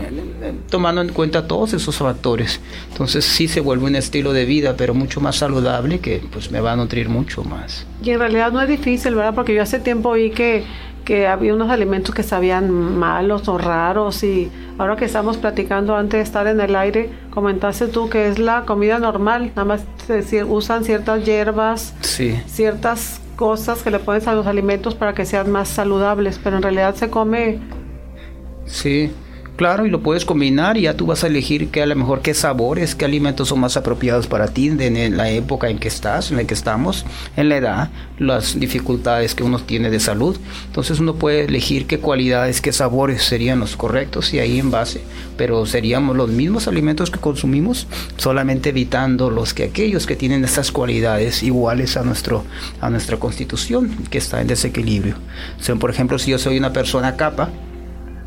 tomando 0.70 1.00
en 1.02 1.10
cuenta 1.10 1.46
todos 1.46 1.72
esos 1.72 1.96
factores. 1.96 2.60
Entonces 2.90 3.24
sí 3.24 3.46
se 3.46 3.60
vuelve 3.60 3.86
un 3.86 3.96
estilo 3.96 4.32
de 4.32 4.44
vida, 4.44 4.74
pero 4.76 4.92
mucho 4.92 5.20
más 5.20 5.36
saludable 5.36 6.00
que 6.00 6.20
pues 6.32 6.50
me 6.50 6.60
va 6.60 6.72
a 6.72 6.76
nutrir 6.76 7.08
mucho 7.08 7.44
más. 7.44 7.86
Y 8.02 8.10
en 8.10 8.18
realidad 8.18 8.50
no 8.50 8.60
es 8.60 8.68
difícil, 8.68 9.14
¿verdad? 9.14 9.34
Porque 9.34 9.54
yo 9.54 9.62
hace 9.62 9.78
tiempo 9.78 10.12
vi 10.12 10.30
que 10.30 10.64
que 11.04 11.26
había 11.26 11.54
unos 11.54 11.70
alimentos 11.70 12.14
que 12.14 12.22
sabían 12.22 12.70
malos 12.70 13.48
o 13.48 13.58
raros 13.58 14.22
y 14.22 14.50
ahora 14.78 14.96
que 14.96 15.04
estamos 15.04 15.36
platicando 15.36 15.96
antes 15.96 16.18
de 16.18 16.22
estar 16.22 16.46
en 16.46 16.60
el 16.60 16.76
aire, 16.76 17.10
comentaste 17.30 17.88
tú 17.88 18.08
que 18.08 18.28
es 18.28 18.38
la 18.38 18.64
comida 18.64 18.98
normal, 18.98 19.52
nada 19.56 19.64
más 19.64 19.84
usan 20.48 20.84
ciertas 20.84 21.24
hierbas, 21.24 21.94
ciertas 22.46 23.20
cosas 23.36 23.82
que 23.82 23.90
le 23.90 23.98
pones 23.98 24.26
a 24.26 24.34
los 24.34 24.46
alimentos 24.46 24.94
para 24.94 25.14
que 25.14 25.24
sean 25.24 25.50
más 25.50 25.68
saludables, 25.68 26.40
pero 26.42 26.56
en 26.56 26.62
realidad 26.62 26.94
se 26.94 27.10
come... 27.10 27.58
Sí, 28.66 29.12
Claro, 29.56 29.84
y 29.84 29.90
lo 29.90 30.00
puedes 30.00 30.24
combinar 30.24 30.78
y 30.78 30.82
ya 30.82 30.96
tú 30.96 31.04
vas 31.04 31.24
a 31.24 31.26
elegir 31.26 31.68
qué 31.68 31.82
a 31.82 31.86
lo 31.86 31.94
mejor 31.94 32.22
qué 32.22 32.32
sabores, 32.32 32.94
qué 32.94 33.04
alimentos 33.04 33.48
son 33.48 33.60
más 33.60 33.76
apropiados 33.76 34.26
para 34.26 34.48
ti 34.48 34.68
en 34.68 35.16
la 35.16 35.30
época 35.30 35.68
en 35.68 35.78
que 35.78 35.88
estás, 35.88 36.30
en 36.30 36.38
la 36.38 36.44
que 36.44 36.54
estamos, 36.54 37.04
en 37.36 37.50
la 37.50 37.58
edad, 37.58 37.90
las 38.18 38.58
dificultades 38.58 39.34
que 39.34 39.44
uno 39.44 39.58
tiene 39.58 39.90
de 39.90 40.00
salud. 40.00 40.38
Entonces 40.66 41.00
uno 41.00 41.16
puede 41.16 41.44
elegir 41.44 41.86
qué 41.86 41.98
cualidades, 41.98 42.62
qué 42.62 42.72
sabores 42.72 43.24
serían 43.24 43.60
los 43.60 43.76
correctos 43.76 44.32
y 44.32 44.38
ahí 44.38 44.58
en 44.58 44.70
base, 44.70 45.02
pero 45.36 45.66
seríamos 45.66 46.16
los 46.16 46.30
mismos 46.30 46.66
alimentos 46.66 47.10
que 47.10 47.20
consumimos, 47.20 47.86
solamente 48.16 48.70
evitando 48.70 49.30
los 49.30 49.52
que 49.52 49.64
aquellos 49.64 50.06
que 50.06 50.16
tienen 50.16 50.44
estas 50.44 50.72
cualidades 50.72 51.42
iguales 51.42 51.98
a 51.98 52.02
nuestro 52.02 52.44
a 52.80 52.88
nuestra 52.88 53.18
constitución 53.18 53.94
que 54.10 54.18
está 54.18 54.40
en 54.40 54.46
desequilibrio. 54.46 55.16
O 55.70 55.76
por 55.76 55.90
ejemplo, 55.90 56.18
si 56.18 56.30
yo 56.30 56.38
soy 56.38 56.56
una 56.56 56.72
persona 56.72 57.16
capa, 57.16 57.50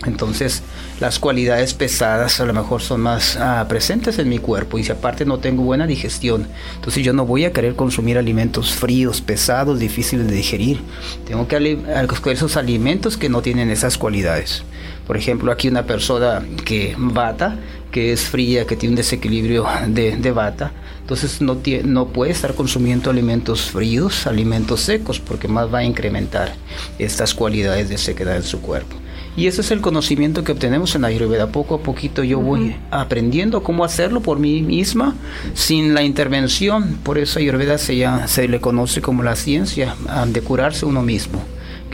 entonces 0.06 0.62
las 1.00 1.20
cualidades 1.20 1.74
pesadas 1.74 2.40
a 2.40 2.46
lo 2.46 2.54
mejor 2.54 2.82
son 2.82 3.02
más 3.02 3.38
ah, 3.38 3.66
presentes 3.68 4.20
en 4.20 4.30
mi 4.30 4.40
cuerpo 4.40 4.78
y 4.78 4.84
si 4.84 4.92
aparte 4.92 5.26
no 5.26 5.40
tengo 5.40 5.64
buena 5.64 5.88
digestión, 5.88 6.48
entonces 6.76 7.04
yo 7.04 7.14
no 7.14 7.26
voy 7.26 7.46
a 7.46 7.54
querer 7.54 7.76
consumir 7.76 8.18
alimentos 8.18 8.74
fríos, 8.74 9.22
pesados, 9.22 9.80
difíciles 9.80 10.28
de 10.28 10.36
digerir. 10.36 10.80
Tengo 11.26 11.48
que 11.48 11.80
escoger 12.12 12.34
esos 12.34 12.58
alimentos 12.58 13.18
que 13.18 13.30
no 13.30 13.42
tienen 13.42 13.70
esas 13.70 13.98
cualidades. 13.98 14.64
Por 15.08 15.18
ejemplo, 15.18 15.52
aquí 15.52 15.68
una 15.68 15.86
persona 15.86 16.44
que 16.66 16.96
bata, 16.98 17.58
que 17.92 18.12
es 18.12 18.22
fría, 18.22 18.66
que 18.66 18.76
tiene 18.76 18.94
un 18.94 18.98
desequilibrio 18.98 19.66
de, 19.88 20.32
bata, 20.32 20.72
entonces 21.02 21.42
no, 21.42 21.60
no 21.84 22.08
puede 22.08 22.32
estar 22.32 22.56
consumiendo 22.56 23.12
alimentos 23.12 23.70
fríos, 23.70 24.26
alimentos 24.28 24.82
secos, 24.82 25.20
porque 25.20 25.48
más 25.48 25.72
va 25.74 25.80
a 25.80 25.84
incrementar 25.84 26.56
estas 26.98 27.34
cualidades 27.34 27.90
de 27.90 27.98
sequedad 27.98 28.36
en 28.36 28.44
su 28.44 28.62
cuerpo. 28.62 29.05
Y 29.38 29.48
ese 29.48 29.62
es 29.62 29.72
el 29.72 29.82
conocimiento 29.82 30.44
que 30.44 30.54
obtenemos 30.54 30.96
en 30.96 31.04
Ayurveda. 31.04 31.48
Poco 31.48 31.76
a 31.76 31.80
poquito 31.80 32.24
yo 32.24 32.40
voy 32.40 32.76
aprendiendo 32.90 33.64
cómo 33.64 33.84
hacerlo 33.84 34.22
por 34.22 34.40
mí 34.40 34.62
misma 34.62 35.16
sin 35.54 35.94
la 35.94 36.04
intervención. 36.04 36.98
Por 37.04 37.18
eso 37.18 37.40
Ayurveda 37.40 37.78
se, 37.78 38.06
se 38.28 38.48
le 38.48 38.62
conoce 38.62 39.02
como 39.02 39.24
la 39.24 39.36
ciencia 39.36 39.96
de 40.28 40.42
curarse 40.42 40.86
uno 40.86 41.02
mismo 41.02 41.42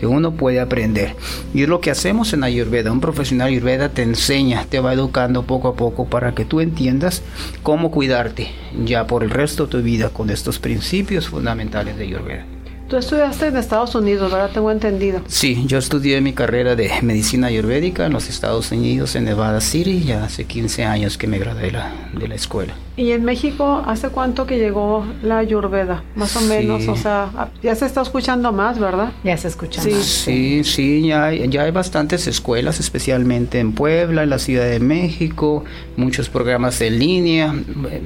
que 0.02 0.08
uno 0.08 0.32
puede 0.32 0.60
aprender. 0.60 1.16
Y 1.54 1.62
es 1.62 1.70
lo 1.70 1.80
que 1.80 1.92
hacemos 1.92 2.34
en 2.34 2.44
Ayurveda. 2.44 2.92
Un 2.92 3.02
profesional 3.02 3.50
Ayurveda 3.50 3.90
te 3.90 4.02
enseña, 4.02 4.66
te 4.68 4.80
va 4.80 4.94
educando 4.94 5.44
poco 5.44 5.68
a 5.68 5.76
poco 5.76 6.08
para 6.08 6.34
que 6.34 6.44
tú 6.44 6.60
entiendas 6.60 7.22
cómo 7.62 7.92
cuidarte 7.92 8.50
ya 8.84 9.06
por 9.06 9.24
el 9.24 9.30
resto 9.30 9.66
de 9.66 9.72
tu 9.72 9.82
vida 9.84 10.10
con 10.10 10.32
estos 10.32 10.58
principios 10.58 11.28
fundamentales 11.28 11.98
de 11.98 12.04
Ayurveda. 12.06 12.46
Tú 12.92 12.98
estudiaste 12.98 13.48
en 13.48 13.56
Estados 13.56 13.96
Unidos, 13.96 14.30
¿verdad? 14.30 14.50
Tengo 14.54 14.70
entendido. 14.70 15.22
Sí, 15.26 15.64
yo 15.66 15.78
estudié 15.78 16.20
mi 16.20 16.34
carrera 16.34 16.76
de 16.76 16.92
medicina 17.04 17.48
ayurvédica 17.48 18.06
en 18.06 18.12
los 18.12 18.28
Estados 18.28 18.70
Unidos, 18.74 19.16
en 19.16 19.24
Nevada 19.24 19.62
City, 19.62 20.04
ya 20.04 20.26
hace 20.26 20.44
15 20.44 20.84
años 20.84 21.18
que 21.18 21.26
me 21.26 21.40
gradué 21.40 21.62
de 21.62 21.72
la, 21.72 21.94
de 22.12 22.28
la 22.28 22.36
escuela. 22.36 22.74
¿Y 22.98 23.12
en 23.12 23.24
México 23.24 23.82
hace 23.88 24.10
cuánto 24.10 24.46
que 24.46 24.58
llegó 24.60 25.06
la 25.24 25.38
ayurveda? 25.38 26.04
Más 26.16 26.36
o 26.36 26.42
menos, 26.42 26.86
o 26.90 26.98
sea, 26.98 27.50
ya 27.64 27.74
se 27.74 27.86
está 27.86 28.02
escuchando 28.02 28.52
más, 28.52 28.78
¿verdad? 28.78 29.14
Ya 29.24 29.38
se 29.38 29.48
escucha 29.48 29.82
sí. 29.82 29.92
más. 29.92 30.04
Sí, 30.04 30.64
sí, 30.66 31.08
ya 31.08 31.28
hay, 31.28 31.48
ya 31.48 31.64
hay 31.64 31.72
bastantes 31.72 32.28
escuelas, 32.28 32.82
especialmente 32.82 33.60
en 33.60 33.72
Puebla, 33.72 34.24
en 34.24 34.30
la 34.30 34.40
Ciudad 34.40 34.66
de 34.66 34.82
México, 34.82 35.64
muchos 35.96 36.28
programas 36.28 36.82
en 36.82 37.00
línea, 37.00 37.56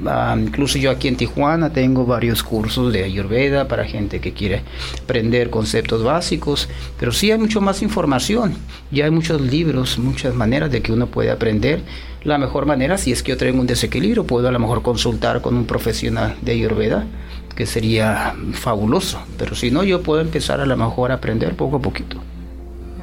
ah, 0.06 0.36
incluso 0.38 0.78
yo 0.78 0.92
aquí 0.92 1.08
en 1.08 1.16
Tijuana 1.16 1.72
tengo 1.72 2.06
varios 2.06 2.44
cursos 2.44 2.92
de 2.92 3.02
ayurveda 3.02 3.66
para 3.66 3.84
gente 3.84 4.20
que 4.20 4.32
quiere 4.32 4.62
aprender 5.02 5.50
conceptos 5.50 6.02
básicos, 6.02 6.68
pero 6.98 7.12
sí 7.12 7.30
hay 7.30 7.38
mucho 7.38 7.60
más 7.60 7.82
información, 7.82 8.54
ya 8.90 9.04
hay 9.04 9.10
muchos 9.10 9.40
libros, 9.40 9.98
muchas 9.98 10.34
maneras 10.34 10.70
de 10.70 10.82
que 10.82 10.92
uno 10.92 11.06
puede 11.06 11.30
aprender. 11.30 11.80
La 12.24 12.38
mejor 12.38 12.66
manera, 12.66 12.98
si 12.98 13.12
es 13.12 13.22
que 13.22 13.30
yo 13.30 13.36
tengo 13.36 13.60
un 13.60 13.66
desequilibrio, 13.66 14.24
puedo 14.24 14.48
a 14.48 14.52
lo 14.52 14.58
mejor 14.58 14.82
consultar 14.82 15.40
con 15.42 15.56
un 15.56 15.64
profesional 15.64 16.36
de 16.42 16.52
Ayurveda, 16.52 17.06
que 17.54 17.66
sería 17.66 18.34
fabuloso, 18.52 19.20
pero 19.38 19.54
si 19.54 19.70
no, 19.70 19.82
yo 19.84 20.02
puedo 20.02 20.20
empezar 20.20 20.60
a 20.60 20.66
lo 20.66 20.76
mejor 20.76 21.10
a 21.10 21.14
aprender 21.14 21.54
poco 21.54 21.76
a 21.76 21.80
poquito. 21.80 22.18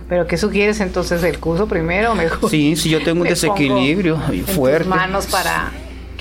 ¿Pero 0.09 0.27
qué 0.27 0.37
sugieres 0.37 0.79
entonces? 0.79 1.23
¿El 1.23 1.39
curso 1.39 1.67
primero 1.67 2.13
mejor? 2.15 2.49
Sí, 2.51 2.75
si 2.75 2.89
yo 2.89 3.03
tengo 3.03 3.21
un 3.21 3.27
desequilibrio 3.27 4.19
fuerte. 4.45 4.87
manos 4.87 5.25
para 5.27 5.71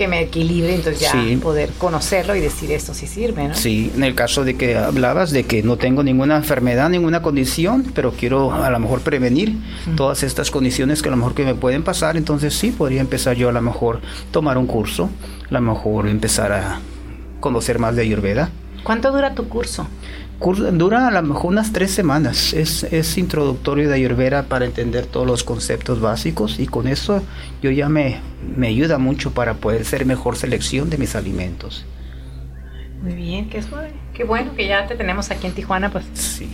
que 0.02 0.08
me 0.08 0.20
equilibre, 0.20 0.74
entonces 0.74 1.00
ya 1.00 1.14
poder 1.40 1.70
conocerlo 1.78 2.34
y 2.34 2.40
decir 2.40 2.72
esto 2.72 2.92
sí 2.92 3.06
sirve, 3.06 3.46
¿no? 3.46 3.54
Sí, 3.54 3.92
en 3.94 4.02
el 4.02 4.16
caso 4.16 4.42
de 4.42 4.56
que 4.56 4.76
hablabas 4.76 5.30
de 5.30 5.44
que 5.44 5.62
no 5.62 5.76
tengo 5.76 6.02
ninguna 6.02 6.38
enfermedad, 6.38 6.90
ninguna 6.90 7.22
condición, 7.22 7.92
pero 7.94 8.10
quiero 8.10 8.52
a 8.52 8.68
lo 8.68 8.80
mejor 8.80 9.02
prevenir 9.02 9.58
todas 9.94 10.24
estas 10.24 10.50
condiciones 10.50 11.02
que 11.02 11.08
a 11.08 11.12
lo 11.12 11.18
mejor 11.18 11.34
que 11.34 11.44
me 11.44 11.54
pueden 11.54 11.84
pasar, 11.84 12.16
entonces 12.16 12.52
sí 12.52 12.72
podría 12.72 13.00
empezar 13.00 13.36
yo 13.36 13.48
a 13.48 13.52
lo 13.52 13.62
mejor 13.62 14.00
tomar 14.32 14.58
un 14.58 14.66
curso, 14.66 15.08
a 15.48 15.54
lo 15.54 15.60
mejor 15.60 16.08
empezar 16.08 16.50
a 16.50 16.80
conocer 17.38 17.78
más 17.78 17.94
de 17.94 18.02
Ayurveda. 18.02 18.50
¿Cuánto 18.82 19.12
dura 19.12 19.36
tu 19.36 19.48
curso? 19.48 19.86
Dura 20.72 21.08
a 21.08 21.10
lo 21.10 21.22
mejor 21.22 21.52
unas 21.52 21.72
tres 21.72 21.90
semanas. 21.90 22.52
Es, 22.52 22.84
es 22.84 23.16
introductorio 23.18 23.88
de 23.88 23.94
Ayurveda 23.94 24.44
para 24.44 24.64
entender 24.64 25.06
todos 25.06 25.26
los 25.26 25.44
conceptos 25.44 26.00
básicos 26.00 26.58
y 26.58 26.66
con 26.66 26.88
eso 26.88 27.22
yo 27.62 27.70
ya 27.70 27.88
me, 27.88 28.20
me 28.56 28.68
ayuda 28.68 28.98
mucho 28.98 29.32
para 29.32 29.54
poder 29.54 29.82
hacer 29.82 30.04
mejor 30.06 30.36
selección 30.36 30.90
de 30.90 30.98
mis 30.98 31.14
alimentos. 31.14 31.84
Muy 33.02 33.14
bien, 33.14 33.48
qué, 33.48 33.62
qué 34.14 34.24
bueno 34.24 34.54
que 34.54 34.68
ya 34.68 34.86
te 34.86 34.94
tenemos 34.94 35.30
aquí 35.30 35.46
en 35.46 35.54
Tijuana, 35.54 35.90
pues. 35.90 36.04
Sí. 36.14 36.48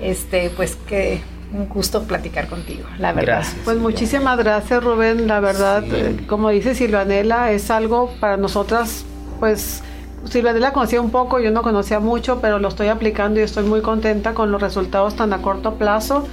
Este, 0.00 0.50
pues 0.50 0.76
que 0.76 1.20
un 1.52 1.68
gusto 1.68 2.04
platicar 2.04 2.46
contigo, 2.48 2.84
la 2.98 3.12
verdad. 3.12 3.44
Pues 3.64 3.78
muchísimas 3.78 4.38
gracias, 4.38 4.82
Rubén. 4.82 5.26
La 5.26 5.40
verdad, 5.40 5.82
eh, 5.92 6.16
como 6.26 6.50
dice 6.50 6.74
Silvanela, 6.74 7.50
es 7.52 7.70
algo 7.70 8.14
para 8.20 8.36
nosotras, 8.36 9.04
pues 9.40 9.82
Silvia 10.24 10.52
la 10.52 10.72
conocía 10.72 11.00
un 11.00 11.10
poco, 11.10 11.38
yo 11.38 11.50
no 11.50 11.62
conocía 11.62 12.00
mucho, 12.00 12.40
pero 12.40 12.58
lo 12.58 12.68
estoy 12.68 12.88
aplicando 12.88 13.40
y 13.40 13.42
estoy 13.42 13.64
muy 13.64 13.80
contenta 13.80 14.34
con 14.34 14.50
los 14.50 14.60
resultados 14.60 15.16
tan 15.16 15.32
a 15.32 15.42
corto 15.42 15.74
plazo. 15.74 16.26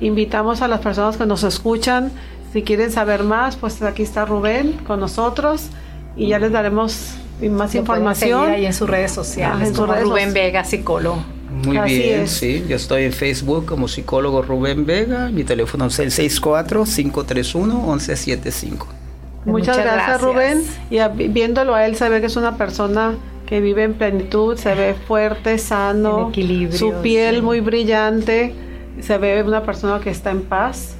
Invitamos 0.00 0.62
a 0.62 0.68
las 0.68 0.80
personas 0.80 1.16
que 1.16 1.26
nos 1.26 1.42
escuchan, 1.42 2.12
si 2.52 2.62
quieren 2.62 2.90
saber 2.90 3.24
más, 3.24 3.56
pues 3.56 3.80
aquí 3.82 4.02
está 4.02 4.24
Rubén 4.24 4.78
con 4.86 5.00
nosotros 5.00 5.68
y 6.16 6.28
ya 6.28 6.38
les 6.38 6.52
daremos 6.52 7.14
más 7.48 7.74
información. 7.74 8.50
ahí 8.50 8.66
en 8.66 8.74
sus 8.74 8.88
redes 8.88 9.12
sociales, 9.12 9.68
ah, 9.78 9.78
en 9.84 10.04
Rubén 10.04 10.32
Vega, 10.32 10.64
psicólogo. 10.64 11.22
Muy 11.64 11.78
bien, 11.80 12.28
sí. 12.28 12.64
Yo 12.68 12.76
estoy 12.76 13.04
en 13.04 13.12
Facebook 13.12 13.66
como 13.66 13.88
psicólogo 13.88 14.42
Rubén 14.42 14.86
Vega. 14.86 15.30
Mi 15.30 15.42
teléfono 15.44 15.86
es 15.86 15.98
el 15.98 16.10
64-531-1175. 16.10 18.99
Muchas, 19.44 19.78
gracias, 19.78 20.20
Rubén. 20.20 20.62
Y 20.90 20.98
viéndolo 21.28 21.74
a 21.74 21.86
él, 21.86 21.96
se 21.96 22.08
ve 22.08 22.20
que 22.20 22.26
es 22.26 22.36
una 22.36 22.56
persona 22.56 23.14
que 23.46 23.60
vive 23.60 23.84
en 23.84 23.94
plenitud, 23.94 24.56
se 24.56 24.74
ve 24.74 24.94
fuerte, 24.94 25.58
sano, 25.58 26.28
equilibrio, 26.28 26.78
su 26.78 26.92
piel 27.02 27.42
muy 27.42 27.60
brillante, 27.60 28.54
se 29.00 29.18
ve 29.18 29.42
una 29.42 29.64
persona 29.64 30.00
que 30.00 30.10
está 30.10 30.30
en 30.30 30.42
paz. 30.42 30.94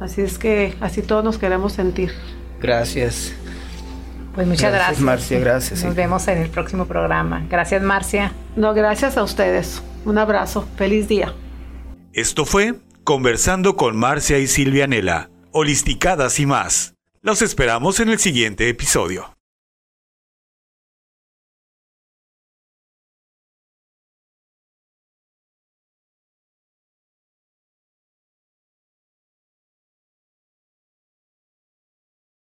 Así 0.00 0.20
es 0.20 0.38
que 0.38 0.74
así 0.80 1.02
todos 1.02 1.24
nos 1.24 1.38
queremos 1.38 1.72
sentir. 1.72 2.12
Gracias. 2.60 3.32
Pues 4.34 4.46
muchas 4.46 4.72
gracias. 4.72 5.00
Marcia, 5.00 5.40
gracias. 5.40 5.82
Nos 5.82 5.94
vemos 5.94 6.28
en 6.28 6.38
el 6.38 6.50
próximo 6.50 6.84
programa. 6.86 7.46
Gracias, 7.48 7.82
Marcia. 7.82 8.32
No, 8.54 8.74
gracias 8.74 9.16
a 9.16 9.22
ustedes. 9.22 9.82
Un 10.04 10.18
abrazo. 10.18 10.68
Feliz 10.76 11.08
día. 11.08 11.34
Esto 12.12 12.44
fue 12.44 12.74
Conversando 13.06 13.76
con 13.76 13.96
Marcia 13.96 14.38
y 14.38 14.48
Silvia 14.48 14.88
Nela, 14.88 15.30
Holisticadas 15.52 16.40
y 16.40 16.46
más. 16.46 16.95
Los 17.26 17.42
esperamos 17.42 17.98
en 17.98 18.08
el 18.10 18.20
siguiente 18.20 18.68
episodio. 18.68 19.35